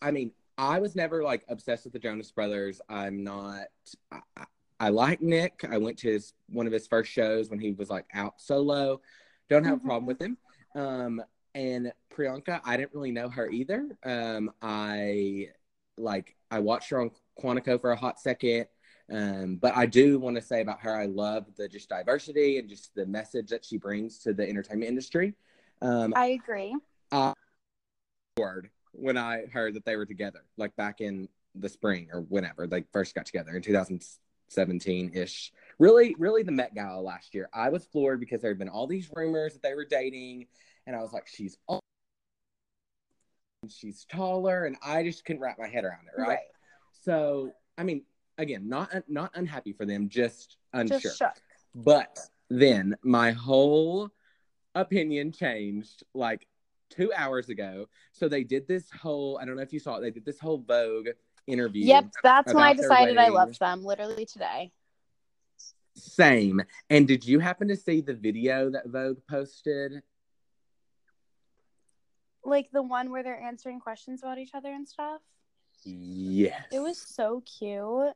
[0.00, 2.80] I mean, I was never like obsessed with the Jonas Brothers.
[2.88, 3.64] I'm not.
[4.12, 4.20] I,
[4.80, 5.64] I- like Nick.
[5.68, 9.00] I went to his one of his first shows when he was like out solo.
[9.50, 10.38] Don't have a problem with him.
[10.76, 11.20] Um,
[11.56, 13.98] and Priyanka, I didn't really know her either.
[14.04, 15.48] Um, I
[15.98, 18.66] like I watched her on Quantico for a hot second.
[19.10, 22.68] Um, but I do want to say about her, I love the just diversity and
[22.68, 25.34] just the message that she brings to the entertainment industry.
[25.80, 26.76] Um, I agree.
[27.10, 27.32] I
[28.36, 32.66] word when I heard that they were together, like back in the spring or whenever
[32.66, 35.52] they first got together in 2017 ish.
[35.78, 37.48] Really, really the Met Gala last year.
[37.52, 40.46] I was floored because there had been all these rumors that they were dating,
[40.86, 41.80] and I was like, she's all-
[43.66, 46.20] she's taller, and I just couldn't wrap my head around it.
[46.20, 46.28] Right.
[46.28, 46.38] Right.
[47.02, 48.02] So, I mean,
[48.36, 51.00] again, not not unhappy for them, just unsure.
[51.00, 51.32] Just shook.
[51.74, 52.18] But
[52.50, 54.10] then my whole
[54.74, 56.46] opinion changed like
[56.90, 57.86] two hours ago.
[58.12, 60.38] So they did this whole, I don't know if you saw it, they did this
[60.38, 61.08] whole Vogue
[61.46, 61.84] interview.
[61.84, 63.84] Yep, that's when I decided I loved them.
[63.84, 64.72] Literally today.
[65.94, 66.62] Same.
[66.90, 70.02] And did you happen to see the video that Vogue posted?
[72.44, 75.20] Like the one where they're answering questions about each other and stuff.
[75.84, 76.64] Yes.
[76.72, 78.14] It was so cute.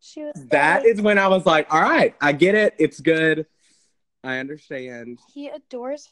[0.00, 2.74] She was That like, is when I was like, all right, I get it.
[2.78, 3.46] It's good.
[4.24, 5.18] I understand.
[5.32, 6.08] he adores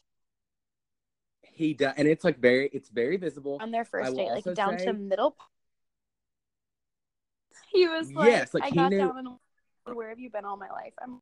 [1.43, 3.59] He does, and it's like very, it's very visible.
[3.61, 5.37] on their first date, like down say- to middle.
[7.71, 9.19] He was like, Yes, like, I got knew- down
[9.87, 10.93] and where have you been all my life?
[11.03, 11.21] I'm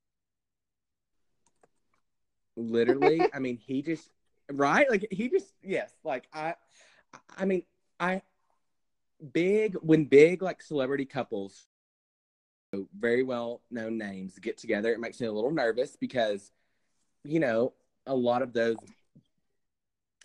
[2.59, 4.09] literally i mean he just
[4.53, 4.91] right?
[4.91, 6.55] Like he just yes like i
[7.37, 7.63] i mean
[7.99, 8.23] i
[9.33, 11.67] big when big like celebrity couples
[12.75, 16.53] oh, very well known names get together it makes me a little nervous because
[17.25, 17.73] you know
[18.07, 18.77] a lot of those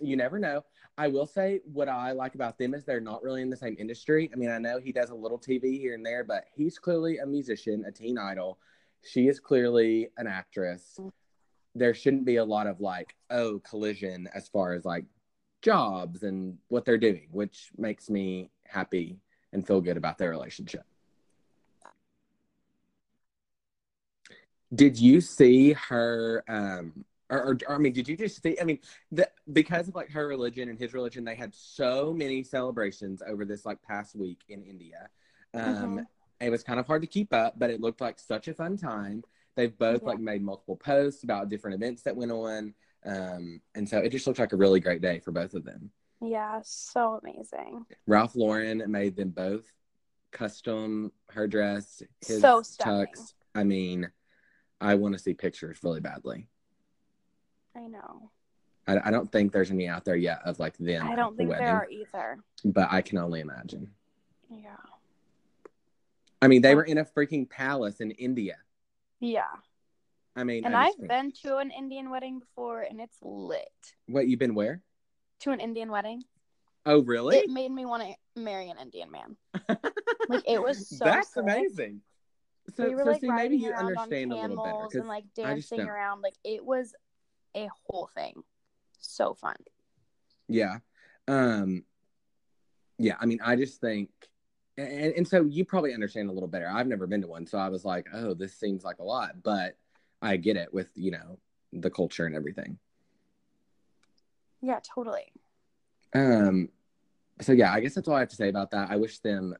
[0.03, 0.63] you never know.
[0.97, 3.75] I will say what i like about them is they're not really in the same
[3.79, 4.29] industry.
[4.33, 7.17] I mean i know he does a little tv here and there but he's clearly
[7.17, 8.59] a musician a teen idol.
[9.03, 10.99] She is clearly an actress
[11.75, 15.05] there shouldn't be a lot of like oh collision as far as like
[15.61, 19.19] jobs and what they're doing which makes me happy
[19.53, 20.83] and feel good about their relationship
[24.73, 28.57] did you see her um Or, or, or, I mean, did you just see?
[28.59, 28.79] I mean,
[29.09, 33.45] the, because of like her religion and his religion, they had so many celebrations over
[33.45, 35.07] this like past week in India.
[35.53, 35.99] Um, Mm-hmm.
[36.45, 38.75] It was kind of hard to keep up, but it looked like such a fun
[38.75, 39.23] time.
[39.55, 40.07] They've both Yeah.
[40.07, 42.73] like made multiple posts about different events that went on,
[43.05, 45.91] um, and so it just looked like a really great day for both of them.
[46.21, 47.85] Yeah, so amazing.
[48.07, 49.65] Ralph Lauren made them both
[50.31, 53.07] custom her dress, his So stunning.
[53.07, 53.33] tux.
[53.55, 54.09] I mean,
[54.79, 56.47] I want to see pictures really badly.
[57.75, 58.31] I know.
[58.87, 61.05] I, I don't think there's any out there yet of like them.
[61.07, 62.39] I don't the think wedding, there are either.
[62.65, 63.91] but I can only imagine.
[64.49, 64.75] Yeah.
[66.41, 68.57] I mean, they were in a freaking palace in India.
[69.21, 69.45] Yeah.
[70.35, 73.69] I mean, And I I've think- been to an Indian wedding before and it's lit.
[74.07, 74.81] What you've been where?
[75.41, 76.23] To an Indian wedding.
[76.85, 77.37] Oh, really?
[77.37, 79.37] It made me want to marry an Indian man.
[80.27, 81.43] Like it was so That's sick.
[81.43, 82.01] amazing.
[82.75, 85.81] So, we were so like see, maybe you understand a little better and like dancing
[85.81, 86.21] around.
[86.21, 86.93] Like it was
[87.55, 88.41] a whole thing.
[88.99, 89.55] So fun.
[90.47, 90.77] Yeah.
[91.27, 91.83] Um
[92.97, 94.09] yeah, I mean I just think
[94.81, 96.69] and, and so you probably understand a little better.
[96.69, 99.43] I've never been to one, so I was like, oh, this seems like a lot,
[99.43, 99.77] but
[100.21, 101.39] I get it with, you know,
[101.73, 102.77] the culture and everything.
[104.61, 105.31] Yeah, totally.
[106.13, 106.69] Um
[107.41, 108.91] so yeah, I guess that's all I have to say about that.
[108.91, 109.55] I wish them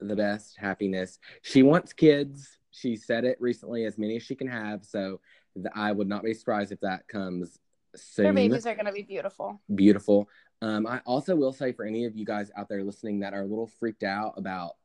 [0.00, 1.18] the best happiness.
[1.42, 2.58] She wants kids.
[2.72, 4.84] She said it recently, as many as she can have.
[4.84, 5.20] So
[5.54, 7.58] th- I would not be surprised if that comes
[7.94, 8.24] soon.
[8.24, 9.60] Their babies are gonna be beautiful.
[9.74, 10.28] beautiful.
[10.62, 13.42] Um, I also will say for any of you guys out there listening that are
[13.42, 14.76] a little freaked out about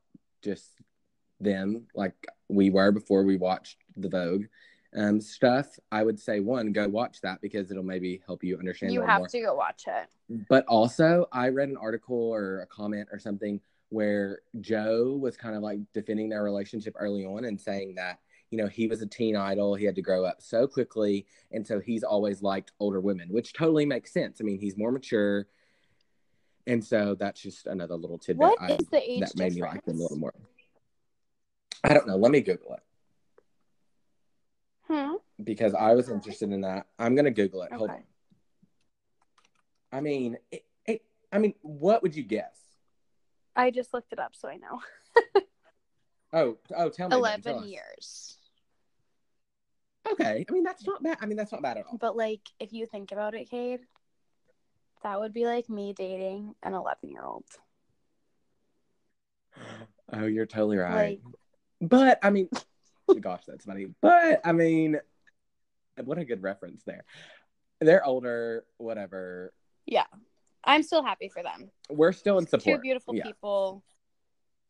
[0.42, 0.72] just
[1.40, 2.14] them, like
[2.48, 4.46] we were before we watched the Vogue
[4.96, 8.92] um, stuff, I would say one, go watch that because it'll maybe help you understand
[8.92, 9.28] You have more.
[9.28, 10.08] to go watch it.
[10.48, 13.60] But also, I read an article or a comment or something
[13.90, 18.18] where Joe was kind of like defending their relationship early on and saying that,
[18.50, 19.74] you know, he was a teen idol.
[19.74, 21.26] He had to grow up so quickly.
[21.52, 24.38] And so he's always liked older women, which totally makes sense.
[24.40, 25.46] I mean, he's more mature.
[26.68, 29.56] And so that's just another little tidbit What I, is the age that made difference?
[29.56, 30.34] me like him a little more.
[31.82, 32.16] I don't know.
[32.16, 32.80] Let me Google it
[34.86, 35.14] Hmm.
[35.42, 36.86] because I was interested in that.
[36.98, 37.72] I'm going to Google it.
[37.72, 38.02] Hold on.
[39.92, 41.02] I mean, it, it,
[41.32, 42.56] I mean, what would you guess?
[43.56, 44.80] I just looked it up, so I know.
[46.30, 47.16] Oh, oh, tell me.
[47.22, 47.64] then, tell Eleven us.
[47.66, 48.36] years.
[50.12, 50.44] Okay.
[50.46, 51.16] I mean, that's not bad.
[51.22, 51.96] I mean, that's not bad at all.
[51.96, 53.80] But like, if you think about it, Cade,
[55.02, 57.44] that would be like me dating an eleven-year-old.
[60.12, 61.20] Oh, you're totally right.
[61.24, 62.48] Like, But I mean,
[63.20, 63.86] gosh, that's funny.
[64.00, 64.98] But I mean,
[66.04, 67.04] what a good reference there.
[67.80, 69.52] They're older, whatever.
[69.86, 70.06] Yeah.
[70.64, 71.70] I'm still happy for them.
[71.88, 72.78] We're still in support.
[72.78, 73.24] Two beautiful Yeah.
[73.24, 73.82] people.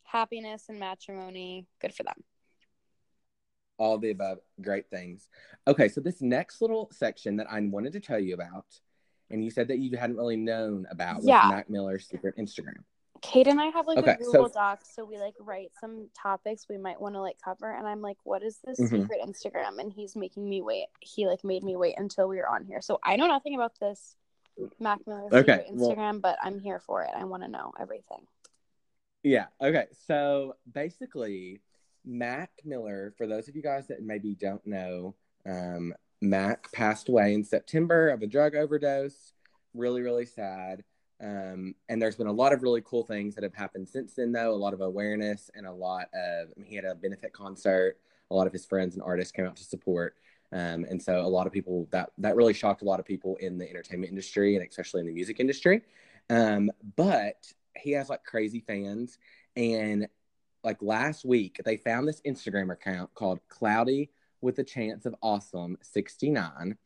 [0.03, 1.67] Happiness and matrimony.
[1.81, 2.23] Good for them.
[3.77, 5.29] all the above great things
[5.65, 8.65] okay so this next little section that i wanted to tell you about
[9.31, 11.47] and you said that you hadn't really known about was Yeah.
[11.49, 12.83] mac miller's secret instagram
[13.21, 16.07] Kate and I have like Okay, a so- Google Doc, so we like write some
[16.15, 17.69] topics we might want to like cover.
[17.69, 19.01] And I'm like, what is this Mhm.
[19.01, 19.77] secret Instagram?
[19.81, 20.87] And he's making me wait.
[21.01, 22.79] He like made me wait until we were on here.
[22.79, 24.15] So I know nothing about this
[24.79, 27.09] Mac Miller Okay, secret well- Instagram, but I'm here for it.
[27.13, 28.25] I want to know everything.
[29.23, 31.59] yeah okay so basically
[32.05, 35.13] mac miller for those of you guys that maybe don't know
[35.45, 39.33] um, mac passed away in september of a drug overdose.
[39.73, 40.83] Really really sad.
[41.21, 44.31] Um, and there's been a lot of really cool things that have happened since then
[44.31, 44.53] though.
[44.53, 47.97] A lot of awareness and a lot of I mean, he had a benefit concert.
[48.31, 50.15] A lot of his friends and artists came out to support.
[50.51, 53.35] Um, and so a lot of people that that really shocked a lot of people
[53.37, 55.81] in the entertainment industry and especially in the music industry.
[56.29, 59.17] Um, but he has like crazy fans.
[59.55, 60.07] And
[60.63, 64.09] like last week they found this instagram account called cloudy
[64.41, 66.77] with a chance of awesome 69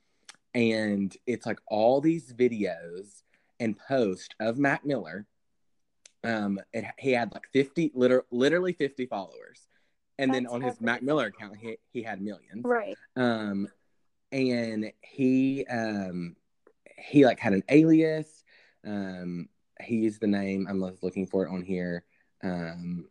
[0.56, 3.24] and it's like all these videos
[3.60, 5.26] and posts of mac miller.
[6.24, 9.68] Um it, he had like 50 liter, literally 50 followers.
[10.20, 12.63] And then on his mac miller account he, he had millions.
[12.63, 12.98] Right.
[13.16, 13.68] um
[14.32, 16.36] and he um
[16.98, 18.44] he like had an alias.
[18.86, 19.50] Um
[19.82, 22.04] he used the name i'm looking for it on here.
[22.44, 23.08] Um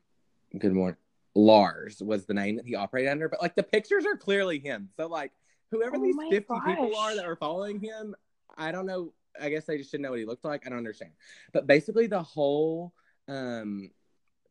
[0.59, 0.97] good morning
[1.35, 4.89] lars was the name that he operated under but like the pictures are clearly him.
[4.97, 5.33] So like
[5.71, 8.15] whoever Oh these my 50 people are that are following him
[8.57, 9.13] i don't know.
[9.41, 10.67] I guess they just didn't know what he looked like.
[10.67, 11.13] I don't understand.
[11.53, 12.93] But basically the whole
[13.29, 13.91] um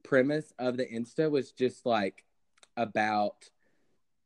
[0.03, 2.25] premise of the insta was just like
[2.77, 3.49] about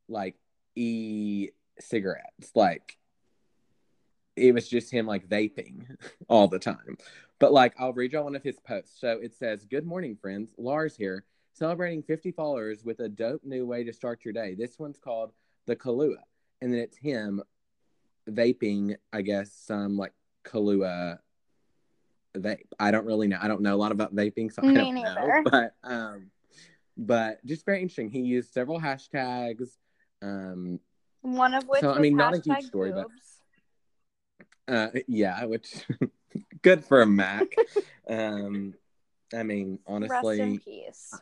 [0.07, 0.35] like
[0.75, 2.97] e cigarettes like
[4.35, 5.85] it was just him like vaping
[6.29, 6.97] all the time.
[7.39, 8.99] But like i'll read y'all one of his posts.
[8.99, 10.53] So it says good morning friends.
[10.57, 14.77] Lars here celebrating 50 followers with a dope new way to start your day this
[14.77, 15.31] one's called
[15.65, 16.17] the kalua
[16.61, 17.41] and then it's him
[18.29, 20.13] vaping, I guess, some like
[20.43, 21.19] Kahlua
[22.37, 22.65] vape.
[22.79, 23.37] I don't really know.
[23.41, 25.15] I don't know a lot about vaping, so I Me don't neither.
[25.15, 25.43] know.
[25.43, 26.31] But um,
[26.97, 28.09] but just very interesting.
[28.09, 29.69] He used several hashtags.
[30.21, 30.79] Um,
[31.21, 33.07] One of which So, I mean, not a huge story, but-
[34.67, 35.85] uh, yeah, which
[36.63, 37.47] good for a Mac.
[38.09, 38.73] um,
[39.33, 41.13] I mean, honestly, Rest in peace.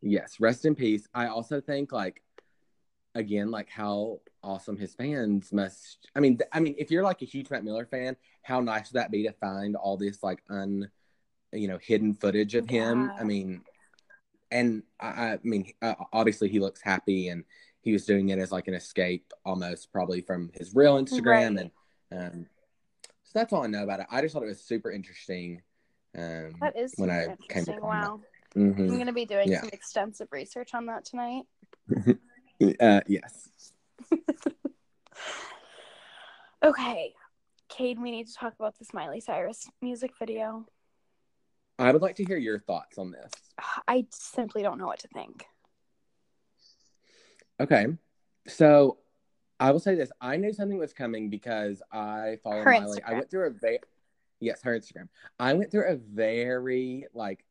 [0.00, 1.06] Yes, rest in peace.
[1.14, 2.22] I also think like
[3.14, 6.08] again, like how awesome his fans must.
[6.14, 8.92] I mean, th- I mean, if you're like a huge Mac Miller fan, how nice
[8.92, 10.88] would that be to find all this like un,
[11.52, 13.06] you know, hidden footage of him?
[13.06, 13.20] Yeah.
[13.20, 13.62] I mean,
[14.50, 17.44] and I, I mean, uh, obviously he looks happy and
[17.80, 21.70] he was doing it as like an escape almost probably from his real Instagram Right.
[22.10, 22.46] and um
[23.24, 24.06] so that's all I know about it.
[24.10, 25.62] I just thought it was super interesting.
[26.16, 28.18] Um That is when I came to that.
[28.58, 28.90] Mhm.
[28.90, 29.60] I'm gonna be doing Yeah.
[29.60, 31.44] some extensive research on that tonight.
[32.80, 33.50] Uh, yes.
[36.60, 37.14] Okay.
[37.68, 40.66] Cade, we need to talk about this Miley Cyrus music video.
[41.78, 43.30] I would like to hear your thoughts on this.
[43.88, 45.44] I simply don't know what to think.
[47.60, 47.86] Okay.
[48.48, 48.98] So
[49.60, 50.10] I will say this.
[50.20, 53.02] I knew something was coming because I followed Her Miley.
[53.06, 53.78] I went through a very
[54.40, 55.08] yes, her Instagram.
[55.38, 57.44] I went through a very like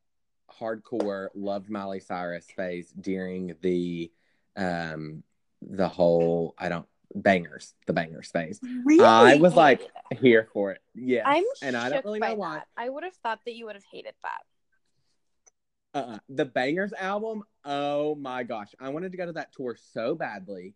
[0.59, 4.11] hardcore loved Miley Cyrus phase during the
[4.55, 5.23] um
[5.61, 8.59] the whole I don't Bangerz, the Bangerz phase.
[8.85, 9.03] Really?
[9.05, 9.81] I was like
[10.19, 10.81] here for it.
[10.93, 11.23] Yeah.
[11.25, 12.61] I'm and I don't really know why.
[12.75, 15.99] I would have thought that you would have hated that.
[15.99, 17.43] uh, the Bangerz album.
[17.65, 20.75] Oh my gosh, I wanted to go to that tour so badly.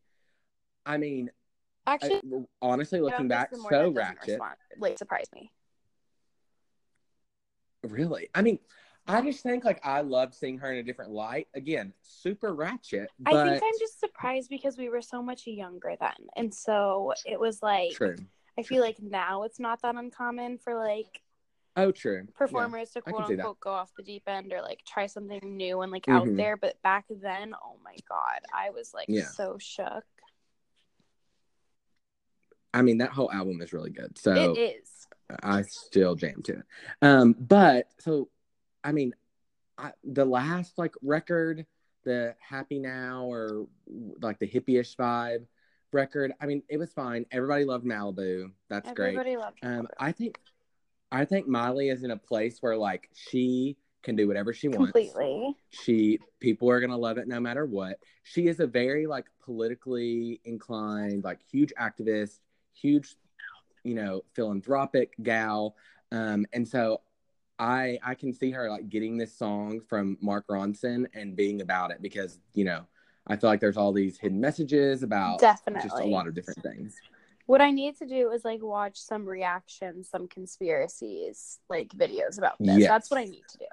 [0.86, 1.30] I mean,
[1.86, 2.22] I- Actually,
[2.62, 4.28] honestly, looking back, this, the more so ratchet.
[4.30, 5.52] respond- like surprised me.
[7.84, 8.60] Really, I mean,
[9.08, 11.48] I just think like I loved seeing her in a different light.
[11.54, 15.96] Again, super ratchet, but I think I'm just surprised because we were so much younger
[16.00, 18.16] then, and so it was like true.
[18.58, 21.22] I feel like now it's not that uncommon for like
[21.78, 22.24] Oh, true.
[22.26, 22.32] Yeah.
[22.36, 25.92] performers to quote unquote go off the deep end or like try something new and
[25.92, 26.36] like out Mhm.
[26.38, 26.58] there.
[26.58, 29.24] But back then, oh my god, I was like Yeah.
[29.24, 30.04] so shook.
[32.74, 34.18] I mean, that whole album is really good.
[34.18, 35.08] So it is.
[35.44, 36.66] I still jam to it.
[37.02, 38.30] Um, but so
[38.84, 39.13] I mean,
[39.78, 41.65] I, the last like record,
[42.04, 43.67] the Happy Now or
[44.22, 45.46] like the hippie-ish vibe
[45.94, 46.34] record.
[46.41, 47.26] I mean, it was fine.
[47.32, 48.52] Everybody loved Malibu.
[48.70, 49.10] That's great.
[49.10, 49.80] Everybody loved her.
[49.80, 50.39] Um, I think,
[51.12, 54.91] I think Miley is in a place where like she can do whatever she wants.
[54.91, 55.56] completely.
[55.70, 57.98] She people are gonna love it no matter what.
[58.24, 62.39] She is a very like politically inclined, like huge activist,
[62.74, 63.15] huge,
[63.84, 65.76] you know, philanthropic gal.
[66.12, 67.02] Um, and so
[67.62, 71.91] I I can see her like getting this song from Mark Ronson and being about
[71.91, 72.88] it because, you know,
[73.28, 76.95] I feel like there's all these hidden messages about just a lot of different things.
[77.45, 82.56] What I need to do is like watch some reactions, some conspiracies, like videos about
[82.60, 82.80] this.
[82.80, 82.89] Yes.
[82.89, 83.65] That's what I need to do.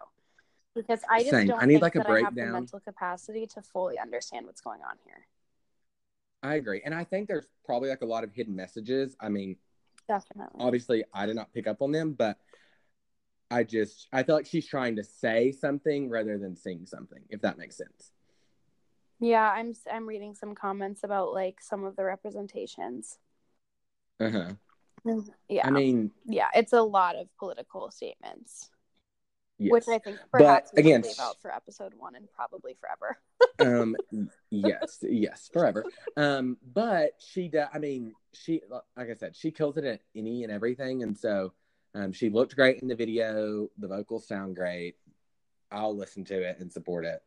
[0.74, 1.48] Because I just Same.
[1.48, 2.52] don't I need, think like, a that I have the breakdown.
[2.52, 5.26] mental capacity to fully understand what's going on here.
[6.42, 6.82] I agree.
[6.84, 9.16] And I think there's probably like a lot of hidden messages.
[9.18, 9.56] I mean,
[10.06, 10.60] Definitely.
[10.60, 12.38] obviously I did not pick up on them, but
[13.50, 17.40] I just I feel like she's trying to say something rather than sing something, if
[17.42, 18.12] that makes sense.
[19.20, 23.18] Yeah, I'm I'm reading some comments about like some of the representations.
[24.20, 24.52] Uh-huh.
[25.48, 25.66] Yeah.
[25.66, 28.70] I mean, yeah, it's a lot of political statements,
[29.58, 29.72] yes.
[29.72, 33.18] which I think But, perhaps we again, out for episode 1 and probably forever.
[33.60, 33.96] um
[34.50, 35.84] yes, yes, forever.
[36.16, 38.60] Um but she does I mean, she
[38.96, 41.52] like I said, she kills it at any and everything and so
[41.98, 44.96] um she looked great in the video, the vocals sound great.
[45.70, 47.22] I'll listen to it and support it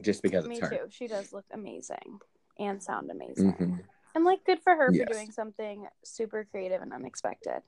[0.00, 0.70] just because Me it's her.
[0.70, 0.86] too.
[0.90, 2.20] She does look amazing
[2.58, 3.52] and sound amazing.
[3.54, 3.84] Mhm.
[4.14, 5.06] And like good for her Yes.
[5.08, 7.62] for doing something super creative and unexpected.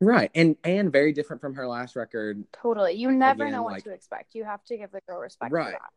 [0.00, 0.30] Right.
[0.34, 2.92] And and very different from her last record Totally.
[2.94, 4.34] You never Again, know what like- to expect.
[4.34, 5.66] You have to give the girl respect Right.
[5.66, 5.92] for that.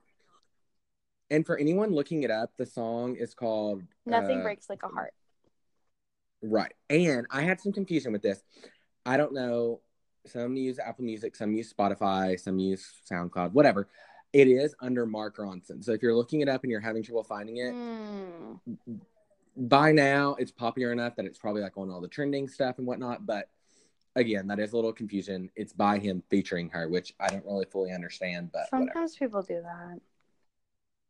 [1.30, 4.88] And for anyone looking it up, the song is called Nothing uh, breaks like a
[4.88, 5.14] heart.
[6.42, 6.74] Right.
[6.90, 8.44] And I had some confusion with this.
[9.06, 9.82] I don't know.
[10.26, 13.90] Some use Apple Music, some use Spotify, some use SoundCloud, whatever.
[14.32, 15.84] It is under Mark Ronson.
[15.84, 18.54] So if you're looking it up and you're having trouble finding it, Hmm.
[19.56, 22.88] by now it's popular enough that it's probably like on all the trending stuff and
[22.88, 23.26] whatnot.
[23.26, 23.50] But
[24.16, 25.52] again, that is a little confusion.
[25.56, 28.92] It's by him featuring her, which I don't really fully understand, but whatever.
[28.94, 30.00] Sometimes people do that.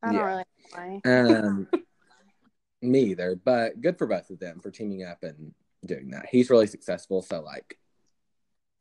[0.01, 0.25] I don't Yeah.
[0.25, 1.37] really know why.
[1.45, 1.67] Um,
[2.81, 5.53] me either, but good for both of them for teaming up and
[5.85, 6.25] doing that.
[6.29, 7.77] He's really successful, so like,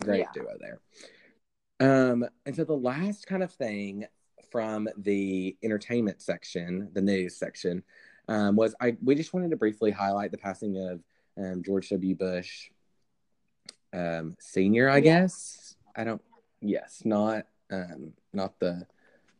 [0.05, 0.33] great Yeah.
[0.35, 0.81] duo there.
[1.81, 4.07] Um, and so the last kind of thing
[4.51, 7.83] from the entertainment section, the news section,
[8.29, 11.03] um, was I we just wanted to briefly highlight the passing of
[11.37, 12.15] um, George W.
[12.15, 12.71] Bush
[13.93, 15.77] um, Senior, I guess.
[15.97, 16.23] I don't.
[16.61, 18.87] Yes, not um, not the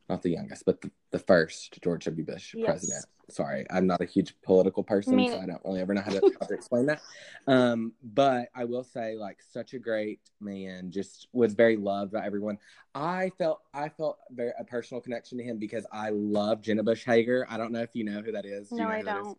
[0.09, 2.25] not the youngest, but the, the first George W.
[2.25, 2.65] Bush Yes.
[2.67, 3.05] president.
[3.29, 6.11] Sorry, I'm not a huge political person, Me- so I don't really ever know how
[6.11, 7.01] to, how to explain that.
[7.47, 12.27] Um, but I will say, like, such a great man, just was very loved by
[12.27, 12.59] everyone.
[12.95, 17.05] I felt I felt very a personal connection to him because I love Jenna Bush
[17.05, 17.47] Hager.
[17.49, 18.69] I don't know if you know who that is.
[18.71, 19.25] Do you No, know I who that is?
[19.25, 19.39] don't.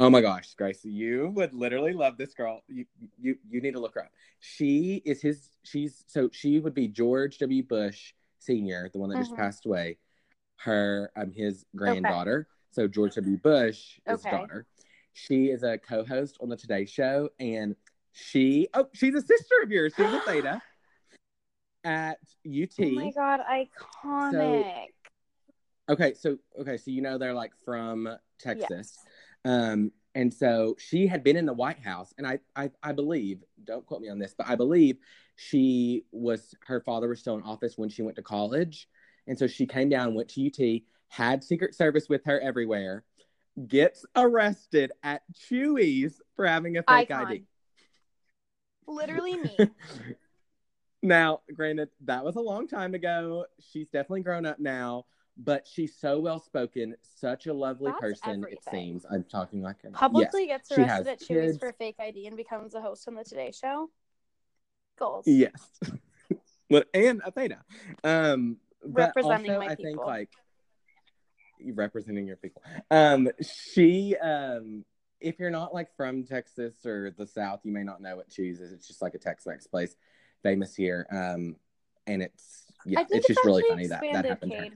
[0.00, 2.62] Oh my gosh, Grace, you would literally love this girl.
[2.68, 2.84] You
[3.20, 4.12] you you need to look her up.
[4.40, 7.62] She is his she's so she would be George W.
[7.62, 9.36] Bush Senior, the one that just Mhm.
[9.36, 9.98] passed away.
[10.64, 12.46] Her um his granddaughter.
[12.70, 13.38] So George W.
[13.38, 14.30] Bush his Okay.
[14.30, 14.66] daughter.
[15.12, 17.74] She is a co-host on the Today Show and
[18.12, 19.94] she oh she's a sister of yours.
[19.96, 20.62] She's a theta
[21.84, 22.70] at UT.
[22.80, 24.88] Oh my god, iconic.
[25.88, 28.08] Okay, so okay, so you know they're like from
[28.38, 28.68] Texas.
[28.70, 28.98] Yes.
[29.44, 33.42] Um, and so she had been in the White House, and I, I, I believe,
[33.64, 34.98] don't quote me on this, but I believe
[35.36, 38.88] she was her father was still in office when she went to college,
[39.30, 43.04] and so she came down, went to UT, had Secret Service with her everywhere,
[43.68, 47.26] gets arrested at Chuy's for having a fake Icon.
[47.26, 47.44] ID.
[48.88, 49.56] Literally me.
[51.04, 53.46] now, granted, that was a long time ago.
[53.60, 55.06] She's definitely grown up now,
[55.36, 58.44] but she's so well spoken, such a lovely That's person.
[58.50, 61.96] It seems I'm talking like a Publicly gets she has arrested at Chuy's for fake
[62.00, 63.90] ID and becomes a host on the Today Show.
[64.98, 65.24] Goals.
[65.28, 65.70] Yes.
[66.68, 67.64] well, and Athena.
[68.02, 70.30] Um, but Representing also, my I think like
[71.72, 72.62] representing your people.
[72.90, 74.84] Um, she um.
[75.22, 78.58] If you're not like from Texas or the South, you may not know what Chuy's
[78.58, 78.72] is.
[78.72, 79.94] It's just like a Tex-Mex place,
[80.42, 81.06] famous here.
[81.12, 81.56] Um,
[82.06, 84.52] and it's yeah, I think it's just really funny that that happened.
[84.52, 84.66] to her.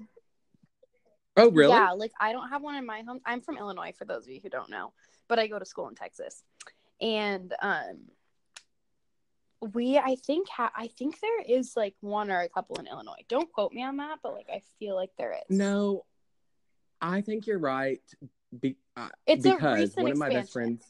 [1.39, 1.73] Oh, really?
[1.73, 3.21] Yeah, like I don't have one in my home.
[3.25, 4.93] I'm from Illinois, for those of you who don't know,
[5.29, 6.43] but I go to school in Texas,
[7.01, 8.01] and um,
[9.73, 13.25] we I think ha- I think there is like one or a couple in Illinois.
[13.29, 15.57] Don't quote me on that, but like I feel like there is.
[15.57, 16.05] No,
[17.01, 18.01] I think you're right.
[18.61, 20.85] Be, uh, It's a because recent one of my best friends.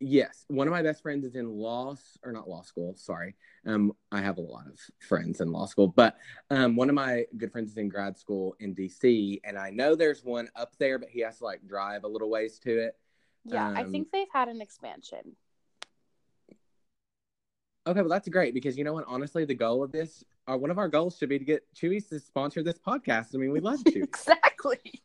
[0.00, 2.94] Yes, one of my best friends is in law or not law school.
[2.96, 6.16] Sorry, um, I have a lot of friends in law school, but
[6.50, 9.94] um, one of my good friends is in grad school in DC, and I know
[9.94, 12.98] there's one up there, but he has to like drive a little ways to it.
[13.44, 15.36] Yeah, I Um, think they've had an expansion.
[17.86, 19.04] Okay, well that's great because you know what?
[19.06, 22.06] Honestly, the goal of this, uh, one of our goals should be to get Chuy's
[22.08, 23.34] to sponsor this podcast.
[23.34, 23.96] I mean, we love Chuy.
[24.02, 25.02] exactly.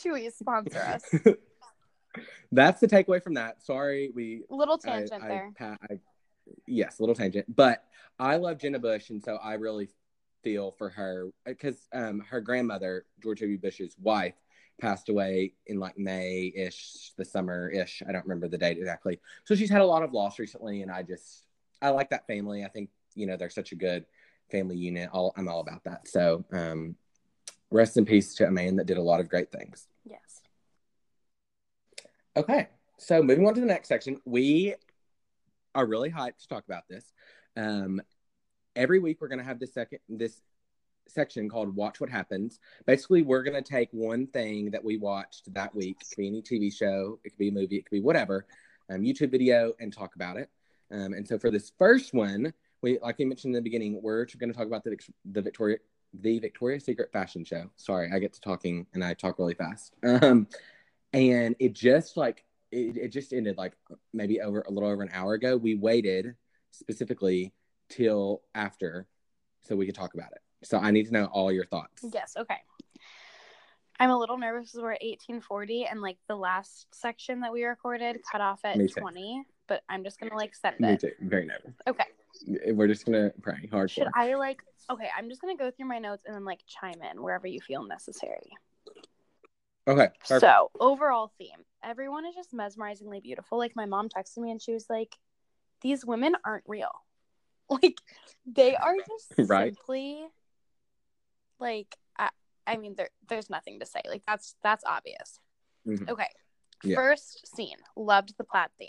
[0.00, 1.02] Chuy sponsor us.
[2.52, 3.62] That's the takeaway from that.
[3.62, 5.52] Sorry, we Little tangent I, there.
[5.56, 6.00] pa- I-
[6.66, 7.54] yes, little tangent.
[7.54, 7.84] But
[8.18, 9.88] I love Jenna Bush, and so I really
[10.42, 13.58] feel for her because um, her grandmother, George W.
[13.58, 14.34] Bush's wife,
[14.80, 18.02] passed away in like May ish, the summer ish.
[18.08, 19.20] I don't remember the date exactly.
[19.44, 21.44] So she's had a lot of loss recently, and I just
[21.80, 22.64] I like that family.
[22.64, 24.04] I think you know they're such a good
[24.50, 25.10] family unit.
[25.12, 26.08] All I'm all about that.
[26.08, 26.96] So um,
[27.70, 29.86] rest in peace to a man that did a lot of great things.
[30.04, 30.40] Yes.
[32.36, 32.68] Okay,
[32.98, 34.74] so moving on to the next section, we
[35.74, 37.12] are really hyped to talk about this.
[37.56, 38.00] Um,
[38.76, 40.40] every week we're going to have this second this
[41.08, 45.52] section called "Watch What Happens." Basically, we're going to take one thing that we watched
[45.54, 45.96] that week.
[46.00, 48.46] It could be any TV show, it could be a movie, it could be whatever,
[48.90, 50.48] um, YouTube video, and talk about it.
[50.90, 54.26] Um, and so for this first one, we like we mentioned in the beginning, we're
[54.38, 54.96] going to talk about the
[55.32, 55.78] the Victoria
[56.14, 57.70] the Victoria's Secret fashion show.
[57.76, 59.94] Sorry, I get to talking and I talk really fast.
[60.04, 60.46] Um,
[61.12, 63.72] and it just like it, it just ended like
[64.12, 65.56] maybe over a little over an hour ago.
[65.56, 66.34] We waited
[66.70, 67.52] specifically
[67.88, 69.06] till after
[69.62, 70.40] so we could talk about it.
[70.64, 72.04] So I need to know all your thoughts.
[72.12, 72.58] Yes, okay.
[74.00, 77.64] I'm a little nervous because we're at 1840 and like the last section that we
[77.64, 81.00] recorded cut off at 20, but I'm just gonna like send Me it.
[81.00, 81.12] too.
[81.20, 81.74] Very nervous.
[81.86, 82.04] Okay.
[82.72, 83.90] We're just gonna pray hard.
[83.90, 87.00] Should I like okay, I'm just gonna go through my notes and then like chime
[87.10, 88.50] in wherever you feel necessary.
[89.86, 90.08] Okay.
[90.26, 90.40] perfect.
[90.40, 91.64] So overall theme.
[91.84, 93.58] Everyone is just mesmerizingly beautiful.
[93.58, 95.16] Like my mom texted me and she was like,
[95.82, 96.90] These women aren't real.
[97.70, 97.98] Like
[98.46, 99.74] they are just Right.
[99.76, 100.26] simply
[101.58, 102.30] like I,
[102.66, 104.00] I mean there there's nothing to say.
[104.08, 105.40] Like that's that's obvious.
[105.86, 106.08] Mhm.
[106.08, 106.28] Okay.
[106.82, 106.94] Yeah.
[106.96, 107.76] First scene.
[107.96, 108.88] Loved the plaid theme.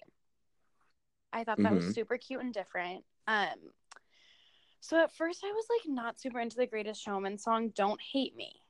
[1.32, 1.94] I thought that was Mhm.
[1.94, 3.06] super cute and different.
[3.28, 3.74] Um
[4.82, 8.36] so at first I was like not super into the greatest showman song, Don't Hate
[8.36, 8.62] Me.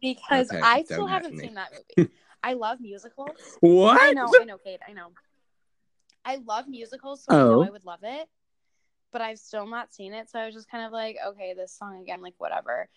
[0.00, 2.10] Because Okay, I still haven't seen that movie.
[2.42, 3.58] I love musicals.
[3.60, 4.00] What?
[4.00, 5.12] I know, I know, Kate, I know.
[6.24, 7.64] I love musicals, so I know Oh.
[7.64, 8.28] I would love it.
[9.12, 11.72] But I've still not seen it, so I was just kind of like, okay, this
[11.72, 12.88] song again, like whatever.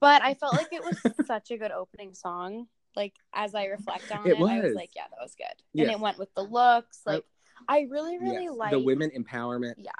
[0.00, 2.68] But I felt like it was such a good opening song.
[2.94, 4.74] Like as I reflect on It it, I was was.
[4.74, 5.62] like, yeah, that was good.
[5.72, 5.86] Yes.
[5.86, 7.00] And it went with the looks.
[7.06, 7.24] Like I
[7.68, 9.74] really, really Yes, like the women empowerment.
[9.78, 9.90] Yeah.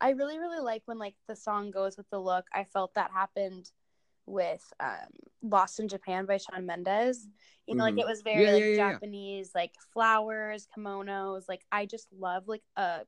[0.00, 2.46] I really, really like when like the song goes with the look.
[2.52, 3.70] I felt that happened
[4.26, 5.08] with um
[5.42, 7.28] Lost in Japan by Shawn Mendes.
[7.66, 7.86] You know, Mhm.
[7.86, 8.92] like it was very Yeah, like yeah, yeah, yeah.
[8.92, 11.44] Japanese, like flowers, kimonos.
[11.48, 13.02] Like I just love like a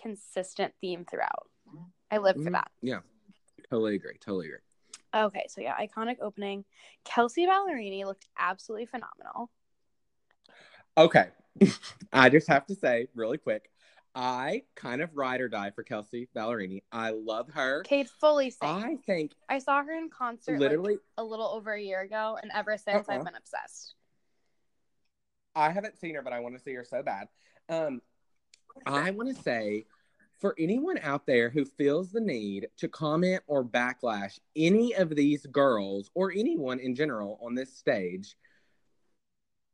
[0.00, 1.50] consistent theme throughout.
[2.10, 2.52] I live for Mhm.
[2.52, 2.70] that.
[2.82, 3.00] Yeah,
[3.70, 4.18] totally agree.
[4.18, 4.60] Totally agree.
[5.14, 6.64] Okay, so yeah, iconic opening.
[7.04, 9.50] Kelsea Ballerini looked absolutely phenomenal.
[10.96, 11.30] Okay,
[12.12, 13.70] I just have to say really quick,
[14.14, 16.82] I kind of ride or die for Kelsea Ballerini.
[16.90, 17.82] I love her.
[17.82, 18.52] Kate fully.
[18.60, 22.38] I think I saw her in concert literally, like a little over a year ago,
[22.42, 23.16] and ever since Uh-uh.
[23.16, 23.94] I've been obsessed.
[25.54, 27.28] I haven't seen her, but I want to see her so bad.
[27.68, 28.02] Um,
[28.86, 29.86] I want to say
[30.40, 35.44] for anyone out there who feels the need to comment or backlash any of these
[35.46, 38.36] girls or anyone in general on this stage,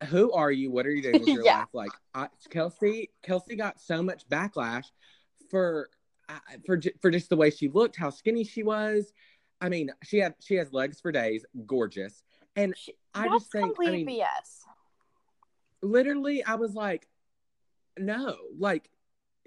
[0.04, 0.70] who are you?
[0.70, 1.58] What are you doing with your Yeah.
[1.60, 1.68] life?
[1.72, 4.86] Like I, Kelsea, Kelsea got so much backlash
[5.50, 5.88] for
[6.28, 9.12] uh, for for just the way she looked, how skinny she was.
[9.60, 12.22] I mean, she had she has legs for days, gorgeous,
[12.56, 14.64] and She- I just think, I mean, BS.
[15.82, 17.06] literally i was like
[17.98, 18.90] no like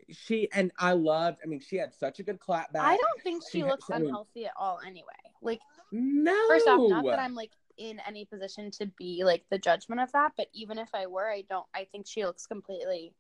[0.10, 3.22] she and i loved i mean she had such a good clap back I don't
[3.22, 5.06] think she she had- looks I mean- unhealthy at all anyway.
[5.44, 5.60] Like
[5.92, 10.02] no first off, not that I'm like in any position to be like the judgment
[10.02, 13.14] of that, but even if I were, I don't I think she looks completely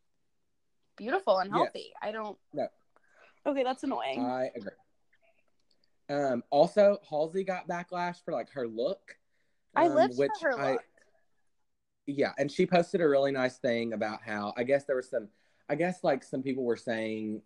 [0.97, 1.57] beautiful and Yes.
[1.63, 1.93] healthy.
[2.01, 2.67] I don't No.
[3.45, 4.19] Okay, that's annoying.
[4.19, 4.71] i agree
[6.09, 9.15] um also halsey got backlash for like her look
[9.75, 10.81] I um, lived which for her I- look.
[12.07, 15.29] yeah and she posted a really nice thing about how i guess there was some
[15.69, 17.41] i guess like some people were saying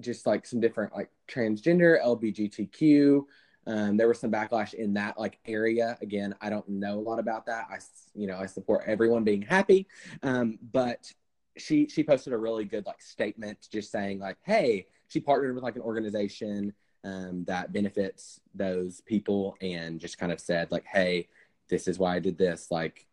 [0.00, 3.24] just like some different like transgender lbgtq
[3.66, 7.18] um, there was some backlash in that like area again i don't know a lot
[7.18, 7.66] about that.
[7.70, 7.78] I,
[8.14, 9.86] you know i support everyone being happy
[10.22, 11.12] um, but
[11.56, 15.64] she she posted a really good like statement just saying like hey she partnered with
[15.64, 16.72] like an organization
[17.04, 21.28] um, that benefits those people and just kind of said like hey
[21.68, 23.06] this is why i did this like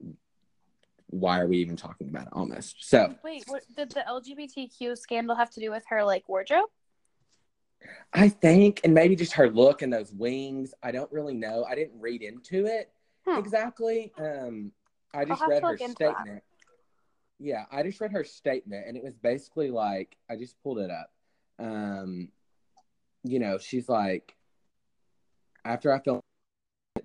[1.11, 5.35] why are we even talking about it almost so Wait, what did the LGBTQ scandal
[5.35, 6.69] have to do with her like wardrobe?
[8.13, 11.63] I think and maybe just her look and those wings i don't really know.
[11.69, 12.91] I didn't read into it
[13.27, 13.37] Hmm.
[13.37, 14.11] exactly.
[14.17, 14.71] Um
[15.13, 16.15] i just read her look into that.
[16.21, 16.43] statement.
[17.39, 20.89] Yeah i just read her statement and it was basically like i just pulled it
[20.91, 21.11] up.
[21.59, 22.29] Um
[23.23, 24.35] you know she's like
[25.65, 26.21] after i filmed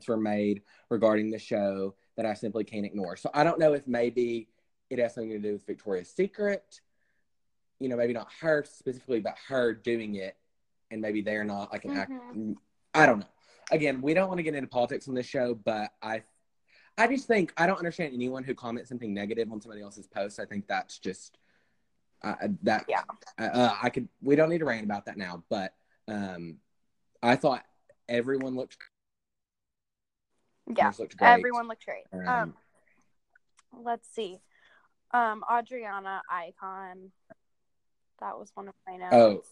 [0.09, 3.17] were made regarding the show that i simply can't ignore.
[3.17, 4.49] So i don't know if maybe
[4.91, 6.81] it has something to do with victoria's secret.
[7.81, 10.37] You know maybe not her specifically but her doing it
[10.95, 12.57] and maybe they're not like an act Mhm.
[12.95, 13.27] i don't know
[13.71, 16.23] again we don't want to get into politics on this show but i
[16.97, 20.39] i just think i don't understand anyone who comments something negative on somebody else's post
[20.41, 21.37] i think that's just
[22.23, 23.03] uh, that Yeah.
[23.39, 25.75] uh, i could we don't need to rant about that now but
[26.09, 26.59] um
[27.23, 27.65] i thought
[28.09, 28.79] everyone looked
[30.67, 30.93] Yeah.
[30.99, 32.05] looked great Everyone looked great.
[32.13, 32.57] Um, Um,
[33.73, 34.41] let's see.
[35.11, 37.13] Um, Adriana Icon.
[38.21, 39.15] That was one of my notes.
[39.15, 39.43] Oh.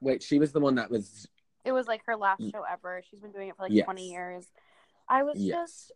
[0.00, 1.26] Wait she was the one that was
[1.64, 3.02] It was like her last show ever.
[3.08, 3.84] She's been doing it for like Yes.
[3.84, 4.46] 20 years.
[5.08, 5.56] I was Yes.
[5.56, 5.92] just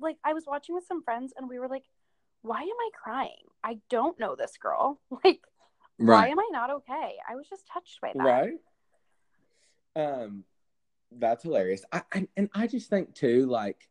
[0.00, 1.84] like, I was watching with some friends and we were like,
[2.42, 3.46] why am I crying?
[3.62, 5.00] I don't know this girl.
[5.24, 5.40] Like,
[5.98, 7.14] why am I not okay?
[7.28, 8.18] I was just touched by that.
[8.18, 8.52] right
[9.94, 10.42] um
[11.18, 13.88] that's hilarious I, I and i just think too like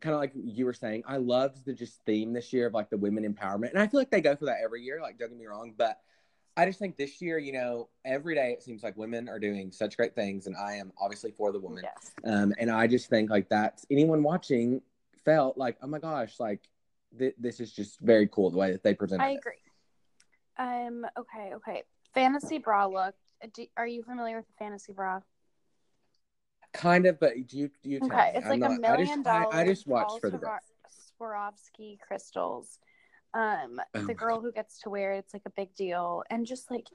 [0.00, 2.88] kind of like you were saying i loved the just theme this year of like
[2.88, 5.28] the women empowerment and i feel like they go for that every year like don't
[5.28, 5.98] get me wrong but
[6.58, 9.70] i just think this year you know every day it seems like women are doing
[9.70, 12.10] such great things and i am obviously for the woman Yes.
[12.24, 14.82] um and i just think like that's anyone watching
[15.24, 16.60] felt like oh my gosh like
[17.18, 19.26] th- this is just very cool the way that they presented it.
[19.26, 19.38] I it.
[19.38, 19.54] agree.
[20.60, 21.82] Um, okay, okay.
[22.14, 23.14] Fantasy bra look.
[23.54, 25.20] Do, are you familiar with the fantasy bra?
[26.74, 28.38] kind of but do you do you tell Okay, me?
[28.38, 29.54] it's I'm like a not- I million just, I, dollars.
[29.54, 30.62] I just watched for the Swar-
[31.20, 32.78] Swarovski crystals.
[33.34, 36.46] Um, Oh the girl who gets to wear it, it's like a big deal, and
[36.46, 36.88] just like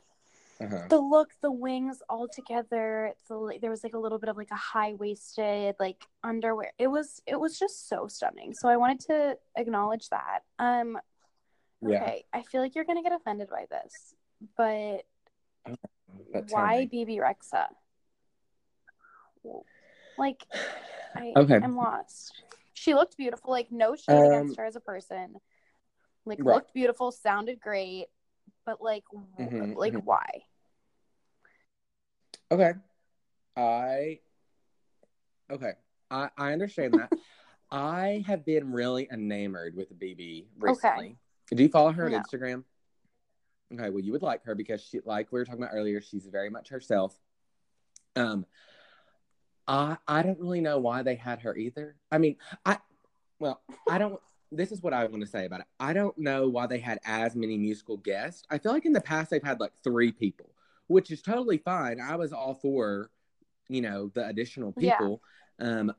[0.59, 0.87] uh-huh.
[0.89, 3.13] the look, the wings all together.
[3.27, 6.71] The there was like a little bit of like a high waisted like underwear.
[6.77, 8.53] It was it was just so stunning.
[8.53, 10.39] So I wanted to acknowledge that.
[10.59, 10.97] Um,
[11.81, 11.97] Yeah.
[12.01, 14.15] okay, I feel like you're gonna get offended by this,
[14.57, 15.03] but
[16.31, 16.87] But why.
[16.87, 17.67] Bebe Rexha?
[20.17, 20.45] Like,
[21.15, 21.55] I Okay.
[21.55, 22.33] am lost.
[22.73, 23.51] She looked beautiful.
[23.51, 25.35] Like, no shade against Um, her as a person.
[26.25, 26.55] Like, Right.
[26.55, 28.07] looked beautiful, sounded great,
[28.65, 29.03] but like,
[29.39, 30.03] Mhm, like mhm.
[30.03, 30.45] why?
[32.51, 32.73] Okay.
[33.55, 34.19] I
[35.49, 35.73] okay.
[36.09, 37.11] I, I understand that.
[37.71, 41.17] I have been really enamored with Bebe recently.
[41.49, 42.17] Do you follow her No.
[42.17, 42.63] on Instagram?
[43.73, 46.25] Okay, well, you would like her because she, like we were talking about earlier, she's
[46.25, 47.19] very much herself.
[48.15, 48.45] Um,
[49.67, 51.95] I I don't really know why they had her either.
[52.11, 52.77] I mean, I
[53.39, 54.19] well, I don't.
[54.55, 55.65] This is what I want to say about it.
[55.79, 58.43] I don't know why they had as many musical guests.
[58.49, 60.53] I feel like in the past they've had like three people,
[60.87, 61.99] which is totally fine.
[61.99, 63.09] I was all for,
[63.67, 64.97] you know, the additional Yeah.
[64.97, 65.21] people.
[65.59, 65.93] Um,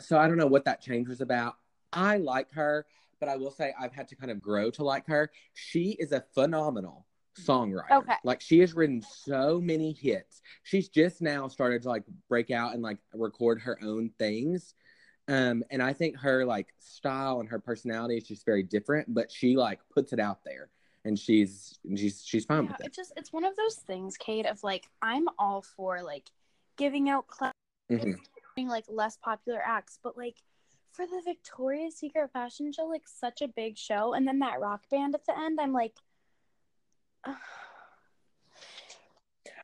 [0.00, 1.54] so I don't know what that change was about.
[1.92, 2.86] I like her,
[3.20, 5.30] but I will say I've had to kind of grow to like her.
[5.54, 7.06] She is a phenomenal
[7.38, 7.90] songwriter.
[7.90, 8.14] Okay.
[8.24, 10.42] Like she has written so many hits.
[10.64, 14.74] She's just now started to like break out and like record her own things.
[15.28, 19.30] Um, and I think her like style and her personality is just very different, but
[19.30, 20.70] she like puts it out there
[21.04, 22.94] and she's she's she's fine Yeah, with it it.
[22.94, 26.28] just it's one of those things, Kate, of like I'm all for like
[26.76, 27.26] giving out
[27.90, 28.16] Mhm.
[28.56, 30.42] being like less popular acts, but like
[30.90, 34.88] for the Victoria's Secret fashion show, like such a big show, and then that rock
[34.90, 35.94] band at the end, I'm like,
[37.24, 37.36] ugh.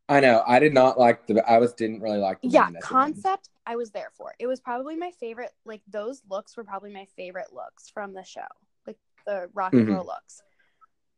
[0.08, 0.42] I know.
[0.46, 2.86] I did not like the I was didn't really like the yeah, band at the
[2.88, 2.98] end.
[2.98, 4.34] concept I was there for.
[4.38, 5.52] It was probably my favorite.
[5.66, 8.46] Like those looks were probably my favorite looks from the show,
[8.86, 8.96] like
[9.26, 9.92] the rock and Mhm.
[9.92, 10.40] roll looks.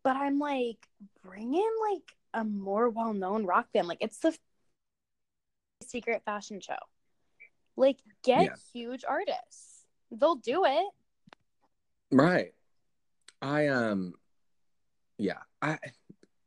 [0.03, 0.88] But I'm like,
[1.22, 3.86] bring in like a more well known rock band.
[3.86, 4.36] Like it's the
[5.84, 6.74] secret fashion show.
[7.76, 8.55] Like get Yeah.
[8.72, 9.86] huge artists.
[10.11, 10.90] They'll do it.
[12.11, 12.53] Right.
[13.40, 14.14] I um
[15.18, 15.78] yeah, I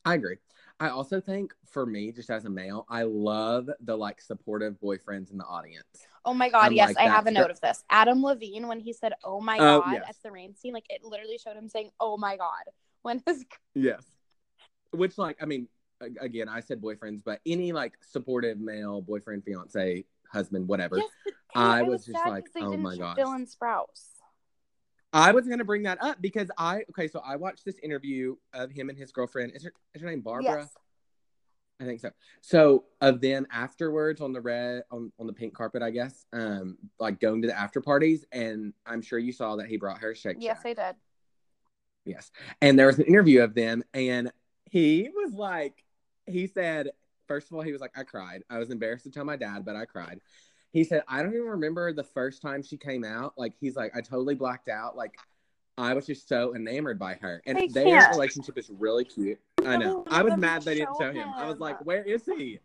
[0.04, 0.38] I agree.
[0.80, 5.32] I also think for me, just as a male, I love the like supportive boyfriends
[5.32, 5.86] in the audience.
[6.26, 7.84] Oh my god, I'm yes, like I have a note of this.
[7.89, 10.03] Adam Levine when he said, "Oh my Oh, god" yes.
[10.09, 12.63] at the rain scene, like it literally showed him saying, "Oh my god"
[13.03, 13.45] when his
[13.76, 14.03] Yes.
[14.91, 15.67] Which like I mean,
[16.19, 20.97] again, I said boyfriends, but any like supportive male boyfriend, fiance, husband, whatever.
[20.97, 21.09] Yes,
[21.55, 23.17] I I was was just like, oh my god.
[23.17, 24.12] Dylan Sprouse.
[25.14, 28.72] I was gonna bring that up because I okay, so I watched this interview of
[28.72, 29.53] him and his girlfriend.
[29.55, 30.61] Is her is her name Barbara?
[30.61, 30.76] Yes.
[31.80, 32.11] I think so.
[32.41, 36.78] So of them afterwards on the red on, on the pink carpet, I guess, um,
[36.99, 40.11] like going to the after parties, and I'm sure you saw that he brought her
[40.11, 40.61] a Shake Yes.
[40.66, 40.95] I did.
[42.05, 42.32] Yes.
[42.61, 44.32] And there was an interview of them, and
[44.70, 45.84] he was like,
[46.26, 46.91] he said,
[47.28, 48.43] first of all, he was like, I cried.
[48.49, 50.20] I was embarrassed to tell my dad, but I cried.
[50.74, 53.36] He said, I don't even remember the first time she came out.
[53.38, 54.97] Like, he's like, I totally blacked out.
[54.97, 55.15] Like,
[55.78, 57.43] I was just so enamored by her.
[57.45, 58.11] And I their can't.
[58.11, 59.39] relationship is really cute.
[59.65, 60.03] I know.
[60.07, 61.30] Oh, I was mad they didn't show him.
[61.36, 62.59] I was like, where is he?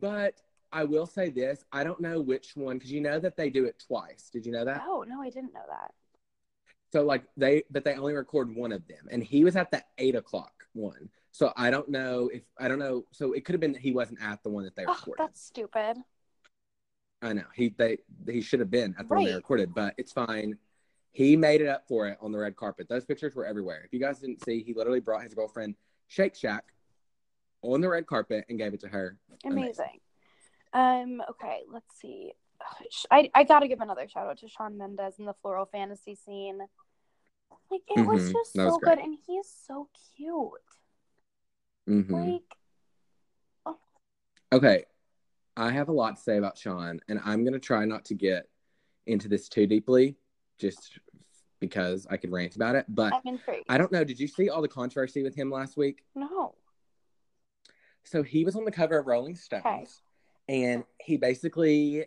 [0.00, 0.40] But
[0.72, 3.64] I will say this I don't know which one, because you know that they do
[3.64, 4.30] it twice.
[4.32, 4.82] Did you know that?
[4.86, 5.92] Oh no, I didn't know that.
[6.92, 9.82] So like they, but they only record one of them, and he was at the
[9.98, 11.08] eight o'clock one.
[11.36, 13.04] So I don't know if I don't know.
[13.12, 15.26] So it could have been that he wasn't at the one that they Oh, recorded.
[15.26, 15.98] that's stupid.
[17.20, 20.12] I know he they he should have been at the one they recorded, but it's
[20.12, 20.56] fine.
[21.12, 22.88] He made it up for it on the red carpet.
[22.88, 23.82] Those pictures were everywhere.
[23.84, 25.74] If you guys didn't see, he literally brought his girlfriend
[26.06, 26.64] Shake Shack
[27.60, 29.18] on the red carpet and gave it to her.
[29.44, 30.00] Amazing.
[30.72, 31.22] Um.
[31.28, 31.64] Okay.
[31.70, 32.32] Let's see.
[33.10, 36.60] I I gotta give another shout out to Shawn Mendes in the floral fantasy scene.
[37.70, 38.96] Like it was Mhm, just that so great.
[38.96, 40.50] good, and he's so cute.
[41.88, 42.10] Mhm.
[43.64, 43.76] Like
[44.52, 44.84] Okay,
[45.56, 48.48] I have a lot to say about Shawn, and I'm gonna try not to get
[49.06, 50.16] into this too deeply,
[50.56, 50.98] just
[51.58, 52.86] because I could rant about it.
[52.88, 53.12] But.
[53.68, 54.04] I don't know.
[54.04, 56.04] Did you see all the controversy with him last week?
[56.14, 56.54] No.
[58.04, 59.84] So he was on the cover of Rolling Stones, Okay.
[60.48, 62.06] and he basically.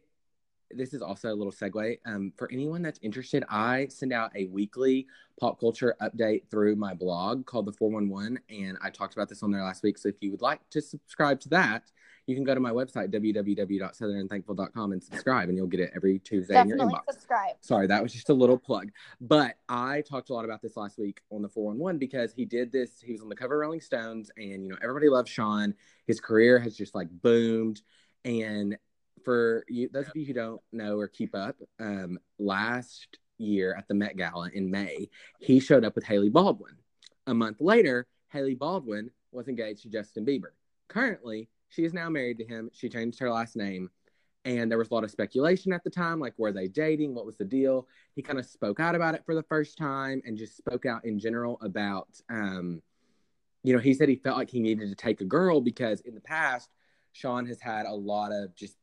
[0.72, 1.98] This is also a little segue.
[2.06, 5.08] Um, for anyone that's interested, I send out a weekly
[5.40, 9.52] pop culture update through my blog called the 411, and I talked about this on
[9.52, 9.98] there last week.
[9.98, 11.92] So if you would like to subscribe to that,
[12.28, 16.62] you can go to my website www.southernthankful.com and subscribe, and you'll get it every Tuesday
[16.62, 17.14] in your Definitely inbox.
[17.14, 17.56] subscribe.
[17.62, 18.92] Sorry, that was just a little plug.
[19.20, 22.72] But I talked a lot about this last week on the 411 because he did
[22.72, 23.02] this.
[23.02, 25.74] He was on the cover of Rolling Stones, and you know, everybody loves Shawn.
[26.06, 27.82] His career has just like boomed.
[28.26, 28.78] And
[29.24, 33.88] for you, those of you who don't know or keep up, um, last year at
[33.88, 35.10] the Met Gala in May,
[35.40, 36.76] he showed up with Hailey Baldwin.
[37.28, 40.52] A month later, Hailey Baldwin was engaged to Justin Bieber.
[40.88, 42.70] Currently, she is now married to him.
[42.74, 43.90] She changed her last name
[44.46, 47.26] and there was a lot of speculation at the time like were they dating what
[47.26, 50.38] was the deal he kind of spoke out about it for the first time and
[50.38, 52.82] just spoke out in general about um
[53.64, 56.16] you know he said he felt like he needed to take a girl because in
[56.16, 56.70] the past
[57.12, 58.78] shawn has had a lot of just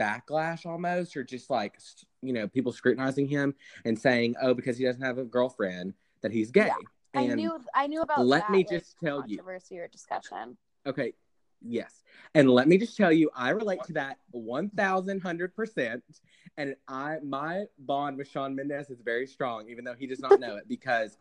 [0.00, 1.76] backlash almost or just like
[2.22, 5.92] you know people scrutinizing him and saying oh because he doesn't have a girlfriend
[6.22, 9.22] that he's gay Yeah, I knew I knew about let that, me like, just tell
[9.26, 9.36] you.
[9.36, 10.56] controversy or discussion.
[10.86, 11.12] okay
[11.62, 12.02] Yes.
[12.34, 16.02] And let me just tell you, I relate to that 1000%.
[16.56, 20.40] And I, my bond with Shawn Mendes is very strong, even though he does not
[20.40, 21.16] know it, because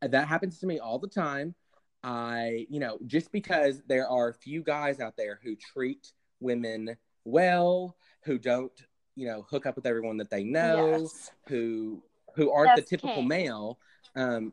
[0.00, 1.54] that happens to me all the time.
[2.02, 6.96] I, you know, just because there are a few guys out there who treat women
[7.24, 8.72] well, who don't,
[9.16, 11.30] you know, hook up with everyone that they know, Yes.
[11.48, 12.02] who
[12.34, 13.28] who aren't the typical king.
[13.28, 13.78] male,
[14.16, 14.52] um,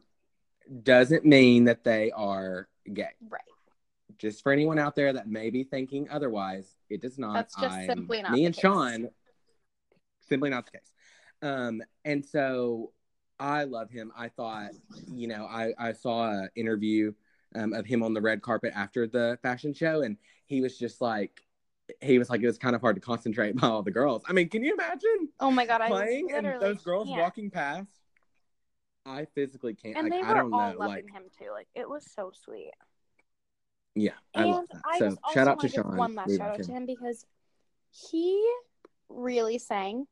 [0.84, 3.10] doesn't mean that they are gay.
[3.28, 3.42] Right.
[4.20, 7.34] Just for anyone out there that may be thinking otherwise, it does not.
[7.34, 8.62] That's just I'm- simply not me and case.
[8.62, 9.10] Shawn.
[10.30, 10.92] Simply not the case.
[11.42, 12.92] Um, and so
[13.40, 14.12] I love him.
[14.16, 14.72] I thought,
[15.12, 17.14] you know, I I saw an interview
[17.56, 21.02] um, of him on the red carpet after the fashion show, and he was just
[21.02, 21.42] like,
[22.02, 24.24] he was like, it was kind of hard to concentrate by all the girls.
[24.28, 27.20] I mean, can you imagine Oh my god, I playing and those girls can't.
[27.20, 27.90] walking past?
[29.06, 29.98] I physically can't.
[29.98, 30.78] and like, they I were don't all know.
[30.80, 31.50] loving Like, him too.
[31.52, 32.72] Like it was so sweet.
[33.96, 34.82] yeah, I and love that.
[34.86, 35.98] I so shout out to Shawn.
[35.98, 36.78] one last shout out to him.
[36.78, 37.26] him because
[37.90, 38.48] he
[39.10, 40.06] really sang,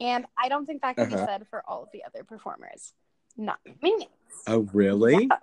[0.00, 1.16] and I don't think that can Uh-huh.
[1.16, 2.94] be said for all of the other performers.
[3.36, 4.08] Not me.
[4.46, 5.24] Oh, really?
[5.28, 5.36] Yeah.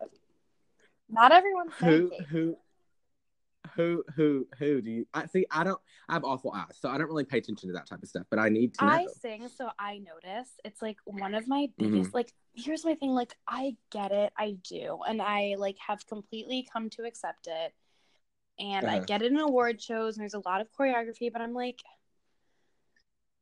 [1.10, 2.58] Not everyone who who
[3.76, 6.98] who who who do you I see I don't I have awful eyes, so I
[6.98, 8.92] don't really pay attention to that type of stuff, but I need to know.
[8.92, 10.50] I sing, so I notice.
[10.66, 11.94] It's like one of my Mm-hmm.
[11.94, 12.14] biggest.
[12.14, 13.12] Like, here's my thing.
[13.12, 14.34] Like, I get it.
[14.38, 17.74] I do, and I like have completely come to accept it.
[18.60, 19.06] And I Uh-huh.
[19.06, 21.32] get it in award shows, and there's a lot of choreography.
[21.32, 21.80] But I'm like,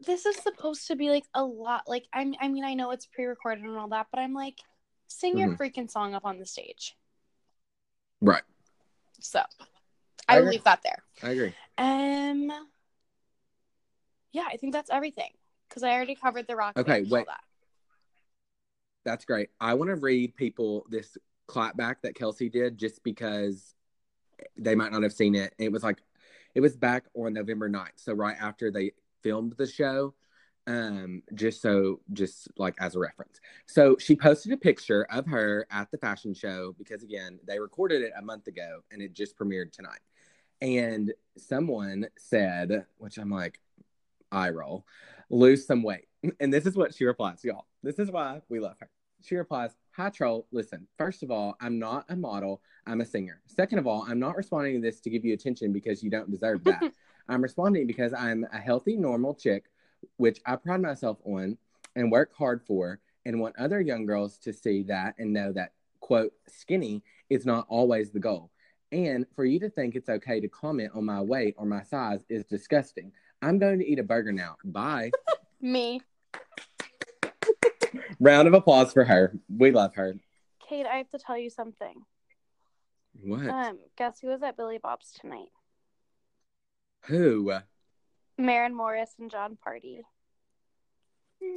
[0.05, 1.83] this is supposed to be like a lot.
[1.87, 2.35] Like, I'm.
[2.39, 4.59] I mean, I know it's pre-recorded and all that, but I'm like,
[5.07, 5.57] sing your Mhm.
[5.57, 6.95] freaking song up on the stage.
[8.21, 8.43] Right.
[9.21, 9.41] So,
[10.29, 11.03] I I will leave that there.
[11.23, 11.53] I agree.
[11.77, 12.51] Um.
[14.31, 15.31] Yeah, I think that's everything
[15.67, 16.77] because I already covered the rock.
[16.77, 17.27] Okay, band and all wait.
[17.27, 17.41] that.
[19.05, 19.49] That's great.
[19.59, 21.17] I want to read people this
[21.47, 23.73] clapback that Kelsea did just because
[24.57, 25.53] they might not have seen it.
[25.57, 26.01] It was like
[26.55, 27.97] it was back on November 9th.
[27.97, 28.91] So right after they
[29.23, 30.13] filmed the show.
[30.67, 33.39] Um, just so just like as a reference.
[33.65, 38.03] So she posted a picture of her at the fashion show because again, they recorded
[38.03, 40.01] it a month ago and it just premiered tonight.
[40.61, 43.59] And someone said, which I'm like,
[44.31, 44.85] eye roll,
[45.29, 46.05] lose some weight.
[46.41, 47.65] And this is what she replies, y'all.
[47.81, 48.89] This is why we love her.
[49.23, 50.47] She replies, Hi, troll.
[50.51, 52.61] Listen, first of all, I'm not a model.
[52.85, 53.41] I'm a singer.
[53.47, 56.29] Second of all, I'm not responding to this to give you attention because you don't
[56.29, 56.91] deserve that.
[57.29, 59.65] I'm responding because I'm a healthy, normal chick,
[60.17, 61.57] which I pride myself on
[61.95, 65.73] and work hard for, and want other young girls to see that and know that,
[65.99, 68.51] quote, skinny is not always the goal.
[68.91, 72.21] And for you to think it's okay to comment on my weight or my size
[72.29, 73.11] is disgusting.
[73.41, 74.55] I'm going to eat a burger now.
[74.63, 75.11] Bye.
[75.61, 76.01] Me,
[78.19, 79.33] Round of applause for her.
[79.49, 80.15] We love her.
[80.67, 80.85] Kate.
[80.85, 81.95] I have to tell you something.
[83.21, 83.47] What?
[83.47, 85.49] Um, guess who was at Billy Bob's tonight?
[87.05, 87.53] Who?
[88.37, 90.01] Maren Morris and Jon Pardi.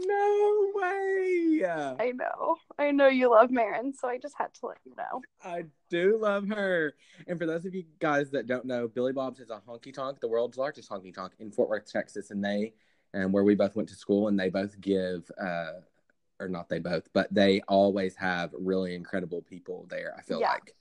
[0.07, 1.65] No way.
[1.99, 2.57] I know.
[2.79, 5.23] I know you love Maren, so I just had to let you know.
[5.45, 6.95] I do love her.
[7.27, 10.21] And for those of you guys that don't know, Billy Bob's is a honky tonk,
[10.21, 12.75] the world's largest honky tonk in Fort Worth, Texas, and they,
[13.13, 15.81] and where we both went to school, and they both give, uh,
[16.41, 20.15] or not they both, but they always have really incredible people there.
[20.19, 20.53] I feel Yeah.
[20.53, 20.75] like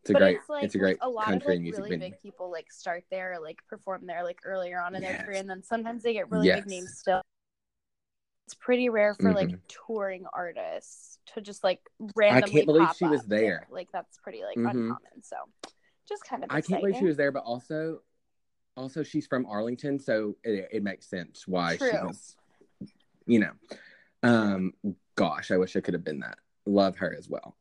[0.00, 1.78] it's a but great, it's like it's a great a lot country of like music
[1.84, 2.10] really venue.
[2.10, 5.16] big people like start there, like perform there, like earlier on in Yes.
[5.16, 6.60] their career, and then sometimes they get really Yes.
[6.60, 7.22] big names still.
[8.46, 9.60] It's pretty rare for like Mhm.
[9.66, 11.80] touring artists to just like
[12.14, 12.48] randomly.
[12.48, 13.66] I can't believe she was there.
[13.70, 14.68] Like that's pretty like Mhm.
[14.70, 15.22] uncommon.
[15.22, 15.36] So
[16.08, 16.50] just kind of.
[16.52, 18.02] I can't believe she was there, but also,
[18.76, 22.36] also she's from Arlington, so it, it makes sense why she was,
[23.26, 23.52] you know.
[24.22, 24.74] Um,
[25.16, 26.38] gosh, I wish I could have been that.
[26.66, 27.56] Love her as well.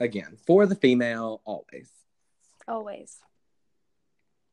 [0.00, 1.92] Again, for the female, always.
[2.66, 3.20] always.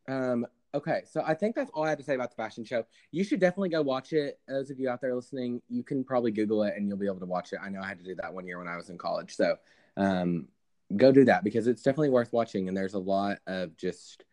[0.07, 0.45] Um,
[0.77, 2.85] okay, so I think that's all I had to say about the fashion show.
[3.11, 4.39] You should definitely go watch it.
[4.47, 7.19] Those of you out there listening, you can probably Google it and you'll be able
[7.19, 7.59] to watch it.
[7.61, 9.55] I know I had to do that one year when I was in college, so
[9.97, 10.47] um,
[10.95, 12.67] go do that because it's definitely worth watching.
[12.67, 14.23] And there's a lot of just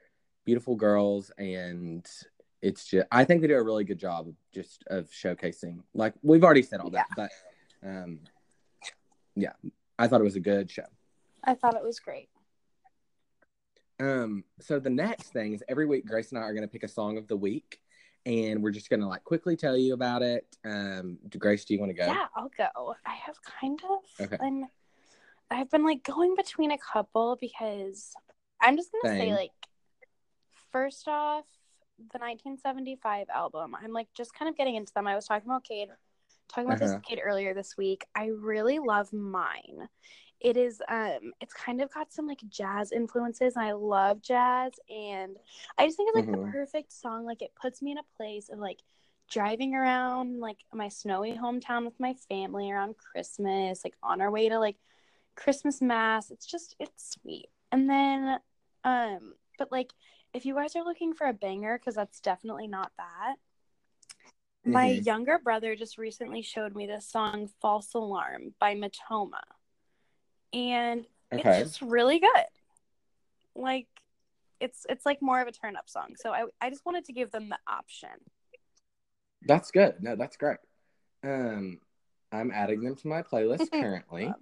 [0.45, 2.07] beautiful girls, and
[2.63, 5.81] it's just I think they do a really good job of just of showcasing.
[5.95, 7.31] Like we've already said all that, but
[7.83, 8.21] um,
[9.35, 9.53] yeah,
[9.99, 10.87] I thought it was a good show.
[11.43, 12.29] I thought it was great.
[14.01, 16.89] Um, so the next thing is every week Grace and I are gonna pick a
[16.89, 17.81] song of the week
[18.27, 20.47] and we're just gonna like quickly tell you about it.
[20.65, 22.07] Um Grace, do you want to go?
[22.07, 22.95] Yeah, I'll go.
[23.07, 24.27] I have kind of.
[24.27, 24.39] Okay.
[25.51, 28.13] I've been like going between a couple because
[28.61, 29.51] I'm just gonna say like,
[30.73, 31.45] first off,
[31.99, 33.77] the 1975 album.
[33.81, 35.07] I'm like just kind of getting into them.
[35.07, 35.91] I was talking about Cade
[36.49, 37.01] talking about this Uh-huh.
[37.01, 38.05] kid earlier this week.
[38.15, 39.89] I really love mine.
[40.45, 44.73] It is um it's kind of got some like jazz influences and I love jazz
[44.91, 45.37] and
[45.79, 46.43] I just think it's like Mhm.
[46.47, 47.25] the perfect song.
[47.25, 48.81] Like it puts me in a place of like
[49.31, 54.51] driving around like my snowy hometown with my family around Christmas, like on our way
[54.51, 54.77] to like
[55.35, 56.31] Christmas mass.
[56.31, 57.49] It's just it's sweet.
[57.73, 58.39] And then
[58.85, 59.93] um but like
[60.35, 63.37] if you guys are looking for a banger cuz that's definitely not that.
[64.67, 65.07] My Mhm.
[65.07, 69.41] younger brother just recently showed me this song False Alarm by Matoma.
[70.55, 71.59] And Okay.
[71.61, 72.47] it's just really good.
[73.57, 73.89] Like
[74.61, 76.15] it's it's like more of a turn up song.
[76.17, 78.11] So I I just wanted to give them the option.
[79.47, 79.97] That's good.
[80.01, 80.59] No, that's great.
[81.23, 81.81] Um,
[82.33, 84.33] I'm adding them to my playlist currently.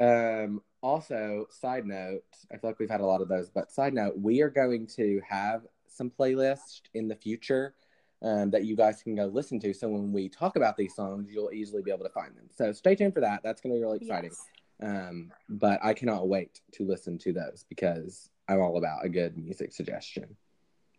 [0.00, 2.22] um, also, side note,
[2.52, 4.86] I feel like we've had a lot of those, but side note, we are going
[4.96, 7.74] to have some playlists in the future
[8.22, 9.74] um, that you guys can go listen to.
[9.74, 12.48] So when we talk about these songs, you'll easily be able to find them.
[12.54, 13.40] So stay tuned for that.
[13.42, 14.30] That's going to be really exciting.
[14.30, 14.48] Yes.
[14.82, 19.36] Um, but I cannot wait to listen to those because I'm all about a good
[19.36, 20.36] music suggestion.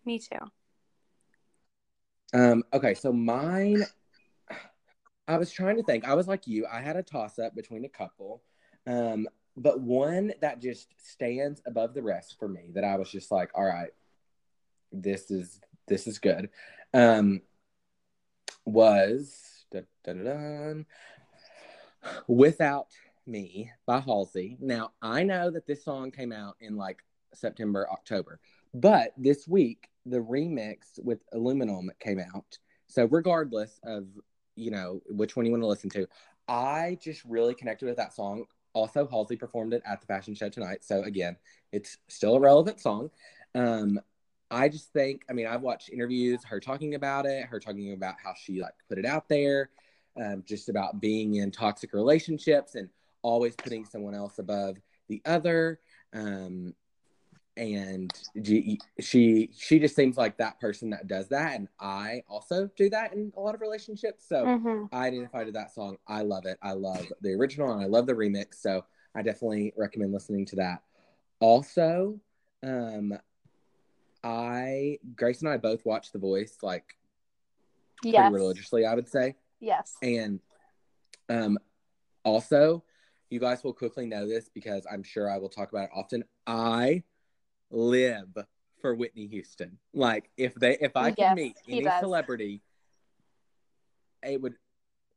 [0.05, 0.37] Me too.
[2.33, 3.85] Um, okay, so mine
[5.27, 6.07] I was trying to think.
[6.07, 6.65] I was like you.
[6.71, 8.41] I had a toss up between a couple.
[8.85, 13.31] Um, but one that just stands above the rest for me that I was just
[13.31, 13.91] like, all right,
[14.91, 16.49] this is this is good.
[16.93, 17.41] Um
[18.65, 20.83] was da, da, da,
[22.27, 22.87] Without
[23.27, 24.57] Me by Halsey.
[24.59, 27.03] Now, I know that this song came out in like
[27.33, 28.39] September, October,
[28.73, 32.57] but this week the remix with Illenium came out.
[32.87, 34.07] So, regardless of
[34.55, 36.07] you know which one you want to listen to,
[36.47, 38.45] I just really connected with that song.
[38.73, 40.83] Also, Halsey performed it at the fashion show tonight.
[40.83, 41.35] So, again,
[41.71, 43.09] it's still a relevant song.
[43.55, 43.99] Um,
[44.49, 48.15] I just think, I mean, I've watched interviews, her talking about it, her talking about
[48.23, 49.71] how she like put it out there,
[50.21, 52.89] um, just about being in toxic relationships and
[53.21, 55.79] always putting someone else above the other.
[56.13, 56.73] Um,
[57.55, 58.13] and
[58.99, 63.13] she, she just seems like that person that does that, and I also do that
[63.13, 64.27] in a lot of relationships.
[64.27, 64.89] So Mhm.
[64.91, 65.97] I identified with that song.
[66.07, 66.59] I love it.
[66.61, 68.55] I love the original and I love the remix.
[68.55, 70.83] So I definitely recommend listening to that.
[71.39, 72.19] Also,
[72.63, 73.17] um,
[74.23, 76.97] I Grace and I both watched The Voice like
[78.01, 78.31] pretty Yes.
[78.31, 79.35] religiously, I would say.
[79.59, 79.95] Yes.
[80.01, 80.39] And
[81.29, 81.57] um,
[82.23, 82.83] also,
[83.29, 86.23] you guys will quickly know this because I'm sure I will talk about it often.
[86.45, 87.03] I
[87.69, 88.37] live
[88.81, 89.77] for Whitney Houston.
[89.93, 91.99] Like if they if I could Yes, meet any does.
[91.99, 92.61] celebrity,
[94.23, 94.55] it would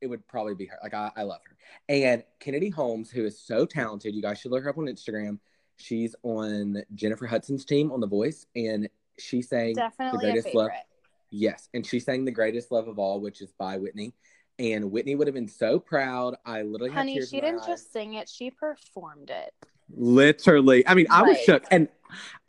[0.01, 0.79] it would probably be her.
[0.83, 1.57] Like I, I love her.
[1.89, 5.39] And Kennedy Holmes, who is so talented, you guys should look her up on Instagram.
[5.77, 8.89] She's on Jennifer Hudson's team on The Voice, and
[9.19, 10.71] she sang Definitely a greatest love.
[11.31, 14.15] Yes, and she sang "The Greatest Love of All," which is by Whitney.
[14.61, 16.37] And Whitney would have been so proud.
[16.45, 17.67] I literally had Honey, she didn't eyes.
[17.67, 19.55] just sing it, she performed it.
[19.97, 20.87] Literally.
[20.87, 21.65] I mean, I was Like- shook.
[21.71, 21.89] And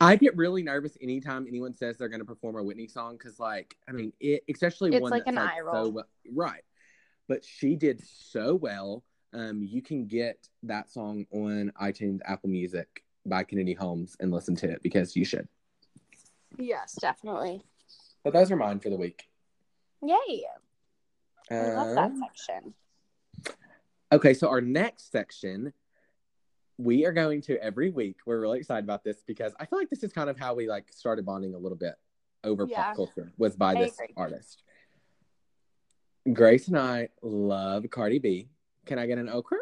[0.00, 3.40] I get really nervous anytime anyone says they're going to perform a Whitney song because,
[3.40, 5.90] like, I mean, it, especially It's one like that's an like eye so roll.
[5.90, 6.62] well- right.
[7.28, 9.02] But she did so well.
[9.32, 14.54] Um, you can get that song on iTunes, Apple Music by Kennedy Holmes and listen
[14.56, 15.48] to it because you should.
[16.58, 17.62] Yes, definitely.
[18.22, 19.24] But those are mine for the week.
[20.02, 20.44] Yay.
[21.52, 22.74] I love that Um, section.
[24.12, 25.72] Okay, so our next section,
[26.78, 28.16] we are going to every week.
[28.26, 30.68] We're really excited about this because I feel like this is kind of how we
[30.68, 31.94] like started bonding a little bit
[32.44, 32.82] over Yeah.
[32.84, 34.14] pop culture was by I this agree.
[34.16, 34.62] artist.
[36.32, 38.48] Grace and I love Cardi B.
[38.86, 39.58] Can I get an okra?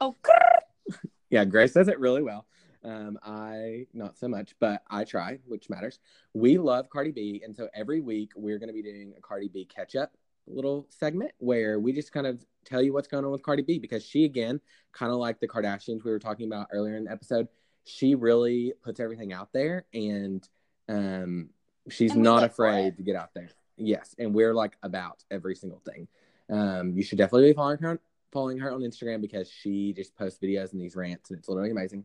[0.00, 0.16] Oh,
[1.30, 2.46] Yeah, Grace does it really well.
[2.82, 6.00] Um, I not so much, but I try, which matters.
[6.34, 9.48] We love Cardi B, and so every week we're going to be doing a Cardi
[9.48, 10.12] B catch up
[10.46, 13.78] little segment where we just kind of tell you what's going on with Cardi B
[13.78, 14.60] because she again,
[14.92, 17.48] kind of like the Kardashians we were talking about earlier in the episode,
[17.84, 20.46] she really puts everything out there, and
[20.88, 21.50] um,
[21.88, 23.48] she's And not afraid to get out there.
[23.76, 26.08] Yes, and we're like about every single thing.
[26.50, 28.00] Um, you should definitely be following her
[28.32, 31.70] following her on Instagram because she just posts videos and these rants and it's literally
[31.70, 32.04] amazing.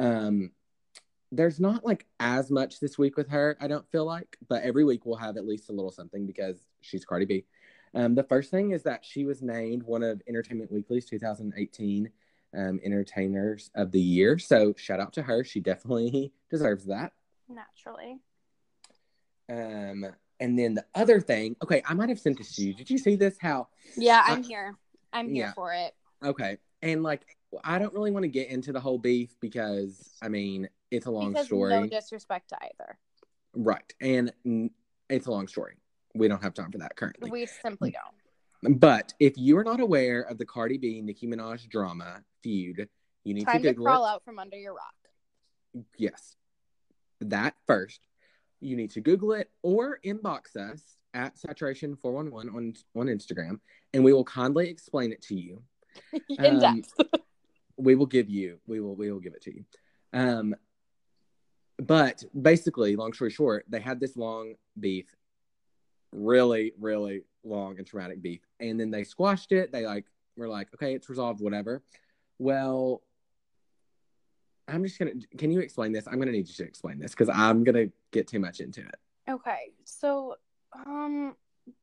[0.00, 0.52] Um,
[1.30, 4.84] there's not like as much this week with her, I don't feel like, but every
[4.84, 7.44] week we'll have at least a little something because she's Cardi B.
[7.94, 12.10] Um, the first thing is that she was named one of Entertainment Weekly's 2018
[12.56, 14.38] um, Entertainers of the Year.
[14.38, 15.44] So shout out to her.
[15.44, 17.12] She definitely deserves that.
[17.48, 18.18] naturally.
[19.50, 20.04] Um,
[20.40, 22.74] and then the other thing, okay, I might have sent this to you.
[22.74, 23.36] Did you see this?
[23.40, 24.74] How Yeah, I- I'm here.
[25.12, 25.52] I'm here yeah.
[25.54, 25.94] for it.
[26.22, 26.58] Okay.
[26.82, 27.22] And like,
[27.64, 31.10] I don't really want to get into the whole beef because, I mean, it's a
[31.10, 31.70] long because story.
[31.70, 32.98] no disrespect to either.
[33.54, 33.92] right.
[34.02, 34.32] And
[35.08, 35.76] it's a long story.
[36.14, 37.30] We don't have time for that currently.
[37.30, 38.80] We simply don't.
[38.80, 42.88] But if you are not aware of the Cardi B Nicki Minaj drama feud,
[43.24, 44.08] you need Time to to crawl it.
[44.08, 45.84] out from under your rock.
[45.96, 46.34] Yes.
[47.20, 48.00] That first.
[48.60, 50.82] You need to Google it or inbox us
[51.14, 53.60] at saturation411 on, on Instagram,
[53.94, 55.62] and we will kindly explain it to you.
[56.30, 56.92] In Um, depth.
[57.76, 59.64] We will give you, we will, we will give it to you.
[60.12, 60.56] Um,
[61.78, 65.06] but basically, long story short, they had this long beef,
[66.12, 69.72] really, really long and traumatic beef, and then they squashed it.
[69.72, 70.04] They like
[70.36, 71.82] were like, okay, it's resolved, whatever.
[72.38, 73.02] Well,
[74.68, 75.12] I'm just gonna.
[75.36, 76.06] Can you explain this?
[76.06, 78.96] I'm gonna need you to explain this because I'm gonna get too much into it.
[79.28, 80.36] Okay, so
[80.86, 81.34] um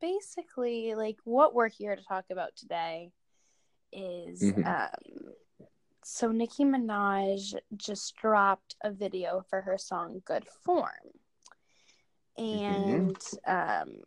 [0.02, 3.12] basically like what we're here to talk about today
[3.92, 4.66] is Mhm.
[4.66, 5.34] um
[6.04, 10.92] so Nicki Minaj just dropped a video for her song Good Form.
[12.38, 13.18] And
[13.48, 14.04] um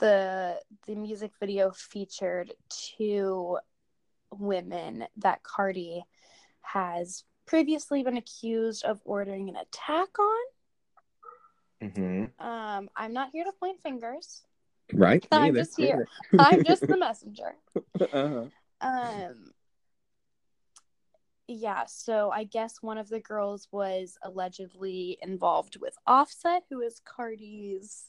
[0.00, 3.58] the the music video featured two
[4.32, 6.02] women that Cardi
[6.62, 11.88] has previously been accused of ordering an attack on.
[11.88, 12.46] Mm-hmm.
[12.46, 14.42] Um, I'm not here to point fingers.
[14.92, 15.26] Right?
[15.30, 16.06] I'm just here.
[16.38, 17.54] I'm just the messenger.
[18.00, 18.44] uh-huh.
[18.80, 19.52] Um,
[21.46, 27.00] yeah, so I guess one of the girls was allegedly involved with Offset, who is
[27.04, 28.06] Cardi's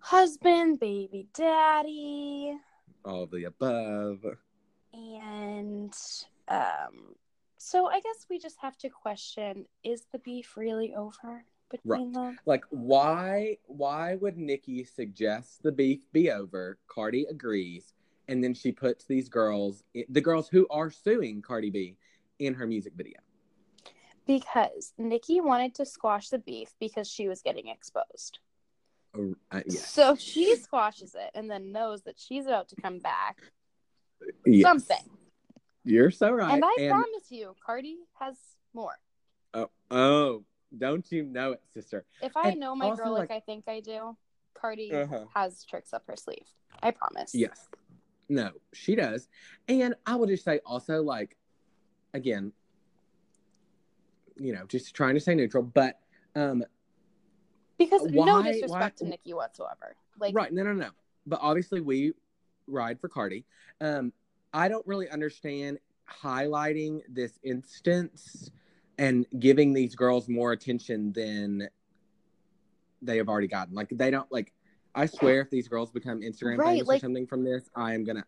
[0.00, 2.56] husband, baby daddy,
[3.04, 4.24] All the above.
[4.92, 5.94] and
[6.48, 7.14] um,
[7.58, 12.38] so I guess we just have to question: Is the beef really over between them?
[12.46, 13.58] Like, why?
[13.66, 16.78] Why would Nicki suggest the beef be over?
[16.86, 17.92] Cardi agrees,
[18.28, 21.96] and then she puts these girls, the girls who are suing Cardi B,
[22.38, 23.18] in her music video.
[24.26, 28.40] Because Nicki wanted to squash the beef because she was getting exposed.
[29.16, 29.86] Oh, Uh, yes.
[29.88, 33.38] So she squashes it and then knows that she's about to come back.
[34.44, 34.62] Yes.
[34.62, 35.10] Something.
[35.84, 36.52] You're so right.
[36.52, 38.36] and I promise you, Cardi has
[38.74, 38.98] more.
[39.54, 40.44] oh, oh,
[40.76, 42.04] don't you know it, sister?
[42.20, 44.16] If I And know my girl like, like- I think I do,
[44.54, 45.24] Cardi Uh-huh.
[45.34, 46.46] has tricks up her sleeve.
[46.82, 47.34] I promise.
[47.34, 47.68] Yes.
[48.28, 49.28] No, she does.
[49.68, 51.36] And I will just say also, like,
[52.12, 52.52] again,
[54.36, 55.98] you know, just trying to stay neutral, but
[56.36, 56.62] um
[57.78, 59.96] Because no disrespect why- to Nicki whatsoever.
[60.18, 60.90] Like right, no, no, no.
[61.26, 62.12] But obviously we
[62.66, 63.44] ride for Cardi.
[63.80, 64.12] Um,
[64.52, 65.78] I don't really understand
[66.10, 68.50] highlighting this instance
[68.98, 71.68] and giving these girls more attention than
[73.02, 73.74] they have already gotten.
[73.74, 74.52] Like they don't like
[74.94, 77.94] I swear if these girls become Instagram Right, famous like- or something from this, I
[77.94, 78.24] am gonna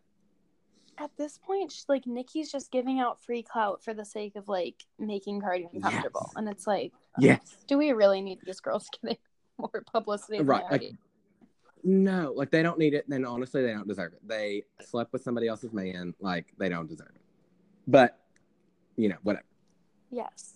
[0.98, 4.48] at this point, she- like Nicki's just giving out free clout for the sake of
[4.48, 6.26] like making Cardi uncomfortable.
[6.26, 6.32] Yes.
[6.36, 7.56] And it's like, Yes.
[7.66, 9.16] do we really need these girls getting
[9.72, 10.40] more publicity?
[10.42, 10.92] Right, like-
[11.82, 14.26] No, like they don't need it, then honestly they don't deserve it.
[14.26, 17.22] They slept with somebody else's man, like they don't deserve it.
[17.86, 18.18] But
[18.96, 19.46] you know, whatever.
[20.10, 20.54] Yes.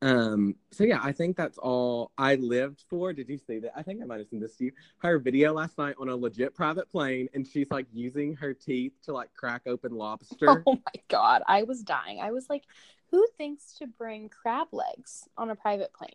[0.00, 3.12] Um, so yeah, I think that's all I lived for.
[3.12, 3.72] Did you see that?
[3.76, 4.72] I think I might have seen this to you.
[4.98, 8.92] Her video last night on a legit private plane, and she's like using her teeth
[9.04, 10.62] to like crack open lobster.
[10.66, 12.20] Oh my god, I was dying.
[12.20, 12.62] I was like,
[13.10, 16.10] who thinks to bring crab legs on a private plane?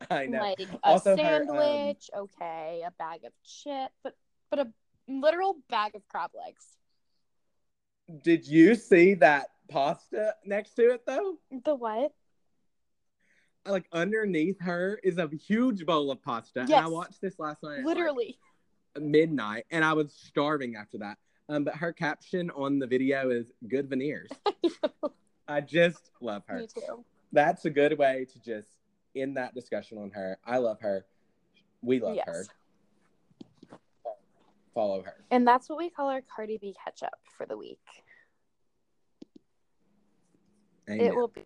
[0.10, 0.40] I know.
[0.40, 4.16] Like a Also, her, um, sandwich, okay, a bag of chip, but
[4.50, 4.68] but a
[5.08, 6.64] literal bag of crab legs.
[8.22, 11.38] Did you see that pasta next to it though?
[11.64, 12.12] The what?
[13.66, 16.60] Like underneath her is a huge bowl of pasta.
[16.60, 17.72] And I watched this last night.
[17.72, 18.38] at, like, Literally.
[18.98, 21.18] midnight and I was starving after that.
[21.50, 24.30] Um, but her caption on the video is good veneers.
[25.48, 26.58] I just love her.
[26.58, 27.04] Me too.
[27.32, 28.68] That's a good way to just
[29.20, 30.38] end that discussion on her.
[30.46, 31.06] I love her.
[31.82, 32.26] We love Yes.
[32.26, 32.44] her.
[34.74, 35.24] Follow her.
[35.30, 37.80] And that's what we call our Cardi B catch up for the week.
[40.88, 41.06] Amen.
[41.06, 41.44] It will be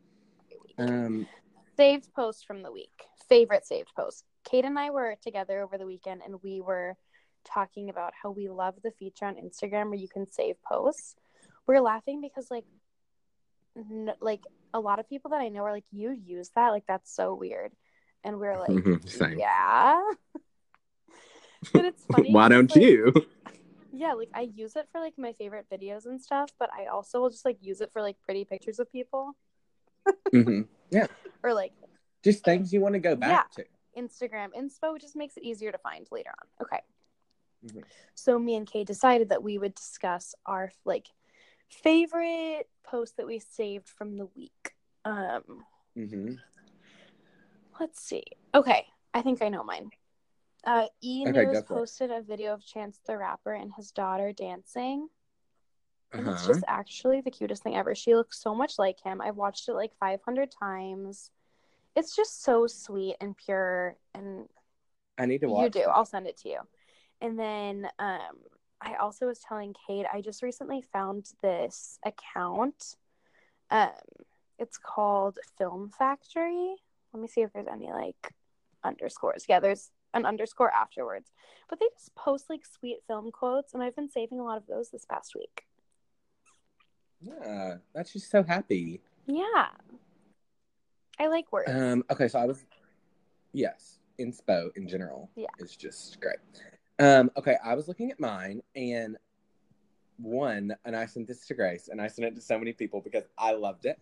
[0.79, 1.27] um
[1.77, 3.07] saved post from the week.
[3.29, 4.25] Favorite saved post.
[4.45, 6.97] Kate and I were together over the weekend and we were
[7.45, 11.16] talking about how we love the feature on Instagram where you can save posts.
[11.66, 12.64] We're laughing because like
[13.77, 14.43] n- like
[14.75, 17.35] a lot of people that I know are like you use that like that's so
[17.35, 17.73] weird.
[18.25, 18.85] And we're like
[19.37, 20.01] yeah.
[21.73, 22.33] but it's funny.
[22.33, 23.12] why 'cause, don't like, you?
[23.93, 27.20] Yeah, like I use it for like my favorite videos and stuff, but I also
[27.20, 29.37] will just like use it for like pretty pictures of people
[30.33, 30.66] Mhm.
[31.43, 31.73] or like
[32.23, 33.64] Just things you want to go back to.
[33.99, 36.66] Instagram inspo, which just makes it easier to find later on.
[36.66, 36.81] Okay.
[37.66, 37.85] Mhm.
[38.14, 41.09] So me and Kay decided that we would discuss our like
[41.73, 44.73] favorite post that we saved from the week.
[45.05, 45.64] Um,
[45.97, 46.35] hmm
[47.81, 48.25] let's see.
[48.55, 49.91] Okay, I think I know mine.
[50.64, 55.09] Uh, E Okay, News posted a video of Chance the Rapper and his daughter dancing.
[56.16, 56.49] And it's Uh-huh.
[56.49, 57.95] just actually the cutest thing ever.
[57.95, 59.20] She looks so much like him.
[59.20, 61.31] I've watched it like 500 times.
[61.97, 63.97] It's just so sweet and pure.
[64.14, 64.49] And
[65.18, 65.75] I need to watch.
[65.75, 65.89] you do.
[65.89, 66.59] I'll send it to you.
[67.20, 68.37] And then um,
[68.83, 72.97] I also was telling Kate, I just recently found this account.
[73.70, 73.91] Um,
[74.59, 76.74] it's called Film Factory.
[77.12, 78.35] Let me see if there's any like
[78.85, 79.45] underscores.
[79.49, 81.30] Yeah, there's an underscore afterwards.
[81.68, 84.66] But they just post like sweet film quotes, and I've been saving a lot of
[84.66, 85.64] those this past week.
[87.20, 89.01] Yeah, that's just so happy.
[89.26, 89.68] Yeah.
[91.20, 91.70] I like words.
[91.70, 92.64] Um, okay, so I was,
[93.53, 95.47] yes, inspo in general Yeah.
[95.59, 96.39] is just great.
[96.99, 99.16] Um, okay, I was looking at mine and
[100.18, 103.01] one, and I sent this to Grace, and I sent it to so many people
[103.01, 103.99] because I loved it.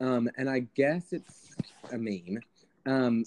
[0.00, 1.54] Um, and I guess it's
[1.92, 2.40] a meme.
[2.86, 3.24] Um,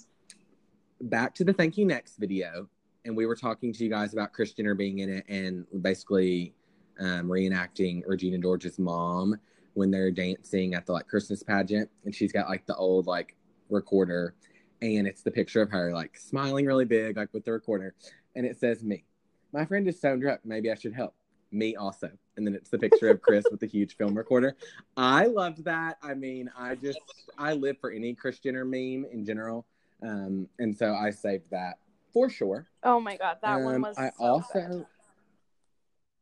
[1.00, 2.68] back to the thank you next video,
[3.04, 6.54] and we were talking to you guys about Kris Jenner being in it and basically
[7.00, 9.38] um, reenacting Regina George's mom
[9.74, 13.36] when they're dancing at the like Christmas pageant, and she's got like the old like
[13.70, 14.34] recorder,
[14.82, 17.94] and it's the picture of her like smiling really big, like with the recorder,
[18.36, 19.04] and it says me.
[19.52, 20.40] My friend is so drunk.
[20.44, 21.14] Maybe I should help.
[21.52, 24.56] Me also, and then it's the picture of Kris with the huge film recorder.
[24.96, 25.96] I loved that.
[26.02, 26.98] I mean, I just
[27.38, 29.64] I live for any Kris Jenner meme in general,
[30.02, 31.78] um, and so I saved that
[32.12, 32.66] for sure.
[32.82, 34.86] oh my god, that one Um, was I so also good.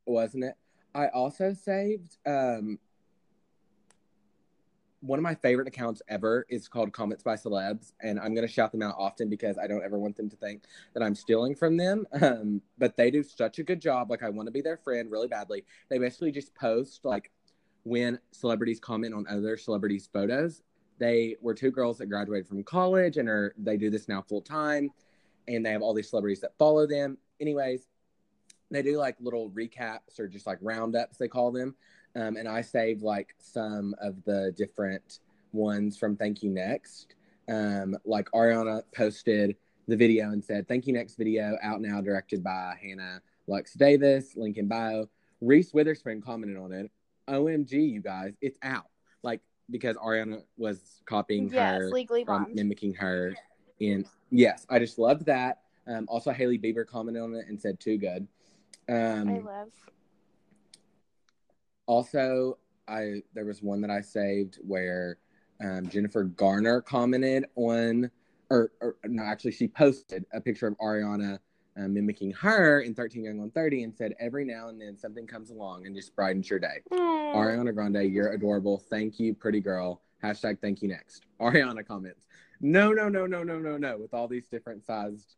[0.07, 0.55] wasn't it.
[0.95, 2.79] I also saved um,
[5.05, 8.53] one of my favorite accounts ever is called Comments by Celebs, and I'm going to
[8.53, 10.63] shout them out often because I don't ever want them to think
[10.95, 12.07] that I'm stealing from them.
[12.25, 14.09] Um, but they do such a good job.
[14.11, 15.65] Like I want to be their friend really badly.
[15.91, 17.31] They basically just post like
[17.83, 20.63] when celebrities comment on other celebrities' photos.
[20.99, 24.41] They were two girls that graduated from college and are they do this now full
[24.41, 24.91] time,
[25.49, 27.19] and they have all these celebrities that follow them.
[27.41, 27.89] Anyways,
[28.71, 31.75] they do like little recaps or just like roundups they call them
[32.17, 35.21] um, and i saved like some of the different
[35.53, 37.15] ones from thank you next.
[37.49, 39.55] Um, like ariana posted
[39.87, 44.35] the video and said thank you next video out now directed by hannah lux davis
[44.37, 45.09] link in bio.
[45.41, 46.91] Reese witherspoon commented on it.
[47.29, 48.87] Omg you guys it's out.
[49.23, 49.41] Like
[49.71, 52.55] because ariana was copying Yes, her legally blonde.
[52.55, 53.35] mimicking her
[53.81, 55.61] in yes i just loved that.
[55.87, 58.27] Um, also hailey bieber commented on it and said too good.
[58.89, 59.69] Um, I love.
[61.87, 62.59] Also
[62.89, 65.19] i there was one that i saved where
[65.63, 68.11] um, jennifer garner commented on
[68.51, 71.39] or, or no actually she posted a picture of ariana
[71.77, 75.27] uh, mimicking her in 13 Going on 30 and said every now and then something
[75.27, 76.83] comes along and just brightens your day.
[76.93, 77.35] Mm.
[77.35, 78.83] ariana grande you're adorable.
[78.91, 80.03] Thank you pretty girl.
[80.23, 81.25] Hashtag thank you next.
[81.41, 82.27] Ariana comments.
[82.61, 85.37] No no no no no no no with all these different sized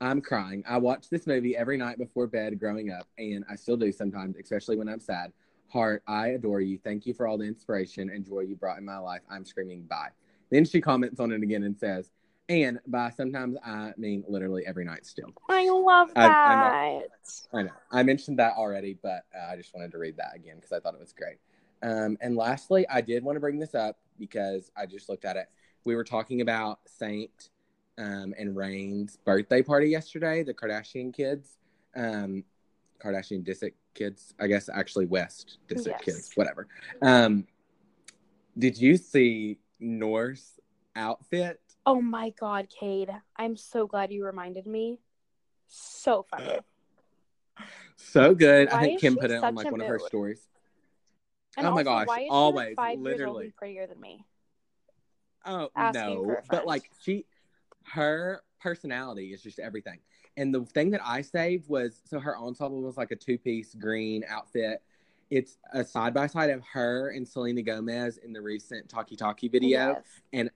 [0.00, 0.62] i'm crying.
[0.68, 4.36] I watched this movie every night before bed growing up and i still do sometimes
[4.36, 5.32] especially when i'm sad.
[5.68, 6.78] Heart i adore you.
[6.82, 9.22] Thank you for all the inspiration and joy you brought in my life.
[9.30, 10.10] I'm screaming bye.
[10.50, 12.10] Then she comments on it again and says
[12.48, 15.32] and by sometimes i mean literally every night still.
[15.48, 16.40] I love that.
[16.46, 16.60] I'm
[17.52, 17.72] I know.
[17.90, 20.80] I mentioned that already, but uh, I just wanted to read that again because I
[20.80, 21.36] thought it was great.
[21.82, 25.36] Um, and lastly, I did want to bring this up because I just looked at
[25.36, 25.48] it.
[25.84, 27.50] We were talking about Saint
[27.98, 31.58] um, and Reign's birthday party yesterday, the Kardashian kids,
[31.96, 32.44] um,
[33.04, 36.04] Kardashian Disick kids, I guess actually West Disick Yes.
[36.04, 36.68] kids, whatever.
[37.02, 37.46] Um,
[38.56, 40.58] did you see North's
[40.96, 41.60] outfit?
[41.84, 43.08] Oh my god, Kate.
[43.36, 44.98] I'm so glad you reminded me.
[45.68, 46.58] So funny.
[48.00, 48.68] So good.
[48.68, 50.46] I think Kim put it on like one of her stories.
[51.56, 53.52] And oh my gosh, why is she, like, always, five literally.
[53.56, 54.24] prettier than me?
[55.44, 57.26] Oh asking no, but like she,
[57.92, 59.98] her personality is just everything.
[60.36, 63.74] And the thing that I saved was so her ensemble was like a two piece
[63.74, 64.82] green outfit.
[65.30, 69.48] It's a side by side of her and Selena Gomez in the recent Taki Taki
[69.48, 70.00] video.
[70.32, 70.48] Yes.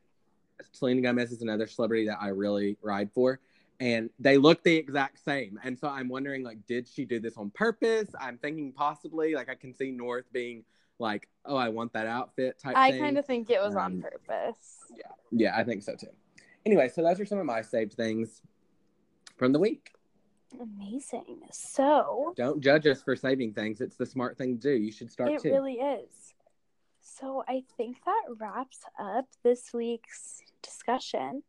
[0.73, 3.41] Selena Gomez is another celebrity that I really ride for.
[3.81, 5.59] And they look the exact same.
[5.65, 8.09] And so I'm wondering, like, did she do this on purpose?
[8.21, 10.65] I'm thinking possibly, like, I can see North being
[11.01, 13.01] like, oh, I want that outfit type I thing.
[13.01, 14.79] kind of think it was on Um, purpose.
[15.33, 16.07] Yeah, I think so too.
[16.65, 18.43] Anyway, so those are some of my saved things
[19.37, 19.93] from the week.
[20.61, 21.41] Amazing.
[21.51, 23.81] So Don't judge us for saving things.
[23.81, 24.83] It's the smart thing to do.
[24.83, 25.51] You should start it too.
[25.51, 26.35] really is.
[27.01, 31.43] So I think that wraps up this week's discussion.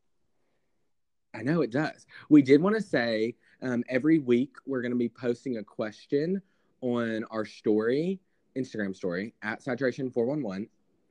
[1.35, 2.05] I know it does.
[2.29, 6.41] We did want to say um, every week we're going to be posting a question
[6.81, 8.19] on our story,
[8.55, 10.67] Instagram story at saturation411.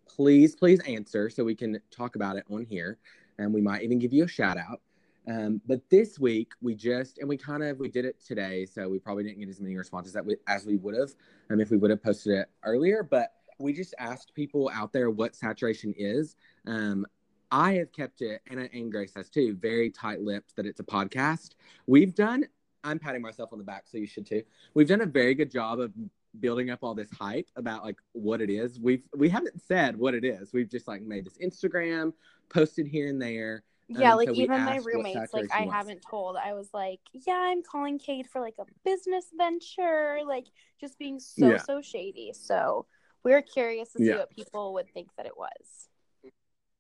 [0.07, 2.99] Please, please answer so we can talk about it on here.
[3.45, 4.81] And we might even give you a shout out.
[5.29, 8.89] Um, but this week we just and we kind of we did it today, so
[8.89, 11.15] we probably didn't get as many responses that we, as we would have
[11.51, 13.03] um, if we would have posted it earlier.
[13.03, 16.37] But we just asked people out there what saturation is.
[16.67, 17.07] Um,
[17.53, 20.85] I have kept it, and, and Grace has too, very tight lipped that it's a
[20.85, 21.51] podcast.
[21.87, 22.47] We've done,
[22.83, 24.43] I'm patting myself on the back, so you should too.
[24.75, 25.93] We've done a very good job of
[26.41, 28.81] building up all this hype about like what it is.
[28.81, 30.53] We've we haven't said what it is.
[30.53, 32.13] We've just like made this Instagram,
[32.49, 33.65] posted here and there.
[33.89, 35.73] Yeah, um, like even my roommates, like I was.
[35.73, 36.37] haven't told.
[36.37, 40.47] I was like, yeah, I'm calling Kate for like a business venture, like
[40.81, 41.59] just being so yeah.
[41.59, 42.33] so shady.
[42.33, 42.87] So
[43.23, 44.19] we are curious to see yeah.
[44.19, 45.89] what people would think that it was.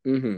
[0.06, 0.36] Mm-hmm.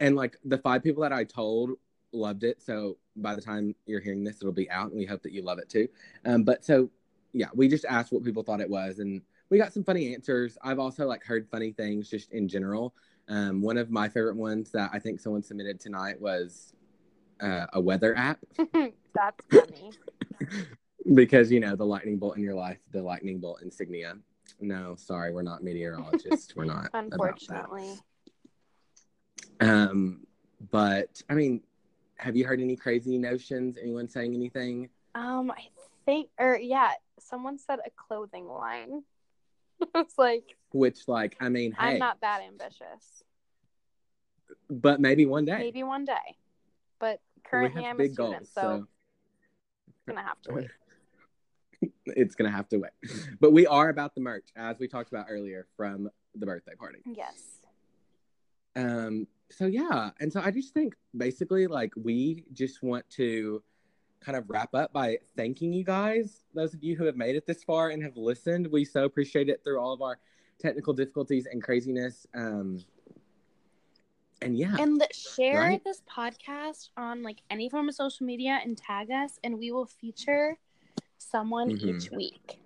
[0.00, 1.70] And like the five people that I told
[2.12, 2.62] loved it.
[2.62, 5.42] So by the time you're hearing this, it'll be out, and we hope that you
[5.42, 5.88] love it too.
[6.24, 6.90] Um, but so
[7.32, 10.58] yeah, we just asked what people thought it was, and we got some funny answers.
[10.62, 12.94] I've also like heard funny things just in general.
[13.28, 16.74] Um, one of my favorite ones that I think someone submitted tonight was
[17.40, 18.38] uh, a weather app.
[19.14, 19.92] That's funny.
[21.14, 24.14] because you know the lightning bolt in your life, the lightning bolt insignia.
[24.60, 26.54] No, sorry, we're not meteorologists.
[26.54, 26.90] we're not.
[26.94, 27.94] Unfortunately.
[29.60, 30.26] Um,
[30.70, 31.62] but I mean,
[32.16, 33.76] have you heard any crazy notions?
[33.80, 34.88] Anyone saying anything?
[35.14, 35.66] Um, I
[36.04, 39.02] think, or yeah, someone said a clothing line.
[39.94, 43.24] it's like, which, like, I mean, hey, I'm not that ambitious.
[44.70, 45.58] But maybe one day.
[45.58, 46.36] Maybe one day.
[46.98, 48.86] But currently, I'm a student, goals, so, so
[49.88, 50.70] it's gonna have to wait.
[52.06, 52.92] it's gonna have to wait.
[53.40, 56.98] But we are about the merch, as we talked about earlier from the birthday party.
[57.06, 57.42] Yes.
[58.76, 59.26] Um.
[59.50, 63.62] So yeah, and so I just think basically like we just want to
[64.24, 67.46] kind of wrap up by thanking you guys, those of you who have made it
[67.46, 68.66] this far and have listened.
[68.66, 70.18] We so appreciate it through all of our
[70.58, 72.26] technical difficulties and craziness.
[72.34, 72.84] Um,
[74.40, 75.84] and yeah, and share right?
[75.84, 79.86] this podcast on like any form of social media and tag us, and we will
[79.86, 80.58] feature
[81.18, 81.96] someone mm-hmm.
[81.96, 82.58] each week.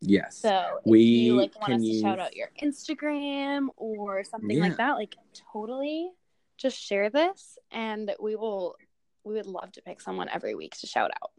[0.00, 0.38] Yes.
[0.38, 2.00] So if we you like want us use...
[2.00, 4.62] to shout out your Instagram or something yeah.
[4.62, 5.14] like that, like
[5.52, 6.10] totally
[6.56, 8.76] just share this and we will
[9.24, 11.30] we would love to pick someone every week to shout out.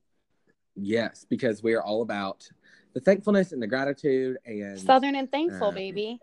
[0.76, 2.48] Yes, because we are all about
[2.94, 6.20] the thankfulness and the gratitude and Southern and thankful, um, baby.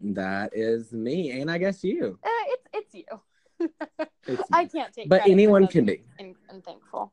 [0.00, 2.18] That is me, and I guess you.
[2.22, 3.68] Uh, it's it's you.
[4.26, 5.08] it's I can't take.
[5.08, 6.02] But anyone can be.
[6.18, 7.12] And, and thankful.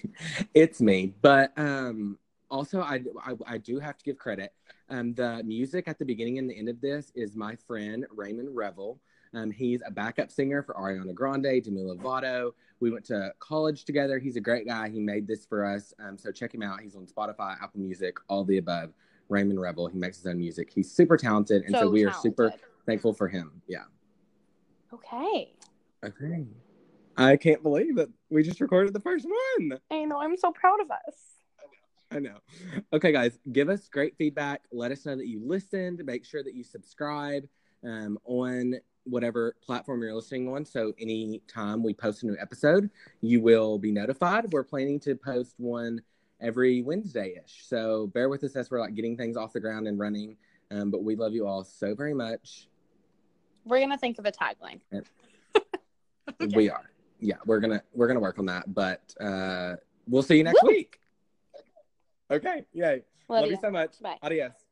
[0.54, 2.18] it's me, but um,
[2.50, 4.52] also I, I, I do have to give credit.
[4.88, 8.56] Um, the music at the beginning and the end of this is my friend Raymond
[8.56, 9.00] Revel.
[9.32, 12.52] Um, he's a backup singer for Ariana Grande, Demi Lovato.
[12.80, 14.18] We went to college together.
[14.18, 14.88] He's a great guy.
[14.88, 15.94] He made this for us.
[16.00, 16.80] Um, so check him out.
[16.80, 18.92] He's on Spotify, Apple Music, all the above.
[19.30, 19.86] Raymond Rebel.
[19.86, 20.70] He makes his own music.
[20.74, 22.18] He's super talented, and so, so we talented.
[22.18, 22.52] are super
[22.84, 23.62] thankful for him.
[23.66, 23.84] Yeah.
[24.92, 25.54] Okay.
[26.04, 26.46] Okay.
[27.16, 29.78] I can't believe that we just recorded the first one.
[29.90, 30.20] I know.
[30.20, 31.14] I'm so proud of us.
[32.10, 32.38] I know.
[32.92, 34.62] Okay, guys, give us great feedback.
[34.72, 36.04] Let us know that you listened.
[36.04, 37.46] Make sure that you subscribe
[37.84, 38.74] um, on
[39.04, 40.64] whatever platform you're listening on.
[40.64, 42.90] So anytime we post a new episode,
[43.20, 44.52] you will be notified.
[44.52, 46.02] We're planning to post one
[46.40, 47.64] every Wednesday ish.
[47.66, 50.36] So bear with us as we're like getting things off the ground and running.
[50.70, 52.68] Um, but we love you all so very much.
[53.64, 54.80] We're gonna think of a tagline.
[56.42, 56.56] okay.
[56.56, 56.90] We are.
[57.18, 58.72] Yeah, we're gonna we're gonna work on that.
[58.72, 60.70] But uh, we'll see you next Woo!
[60.70, 61.00] week.
[62.30, 62.64] Okay.
[62.72, 63.02] Yay.
[63.28, 63.52] Love, love you.
[63.52, 64.00] you so much.
[64.00, 64.18] Bye.
[64.22, 64.69] Adios.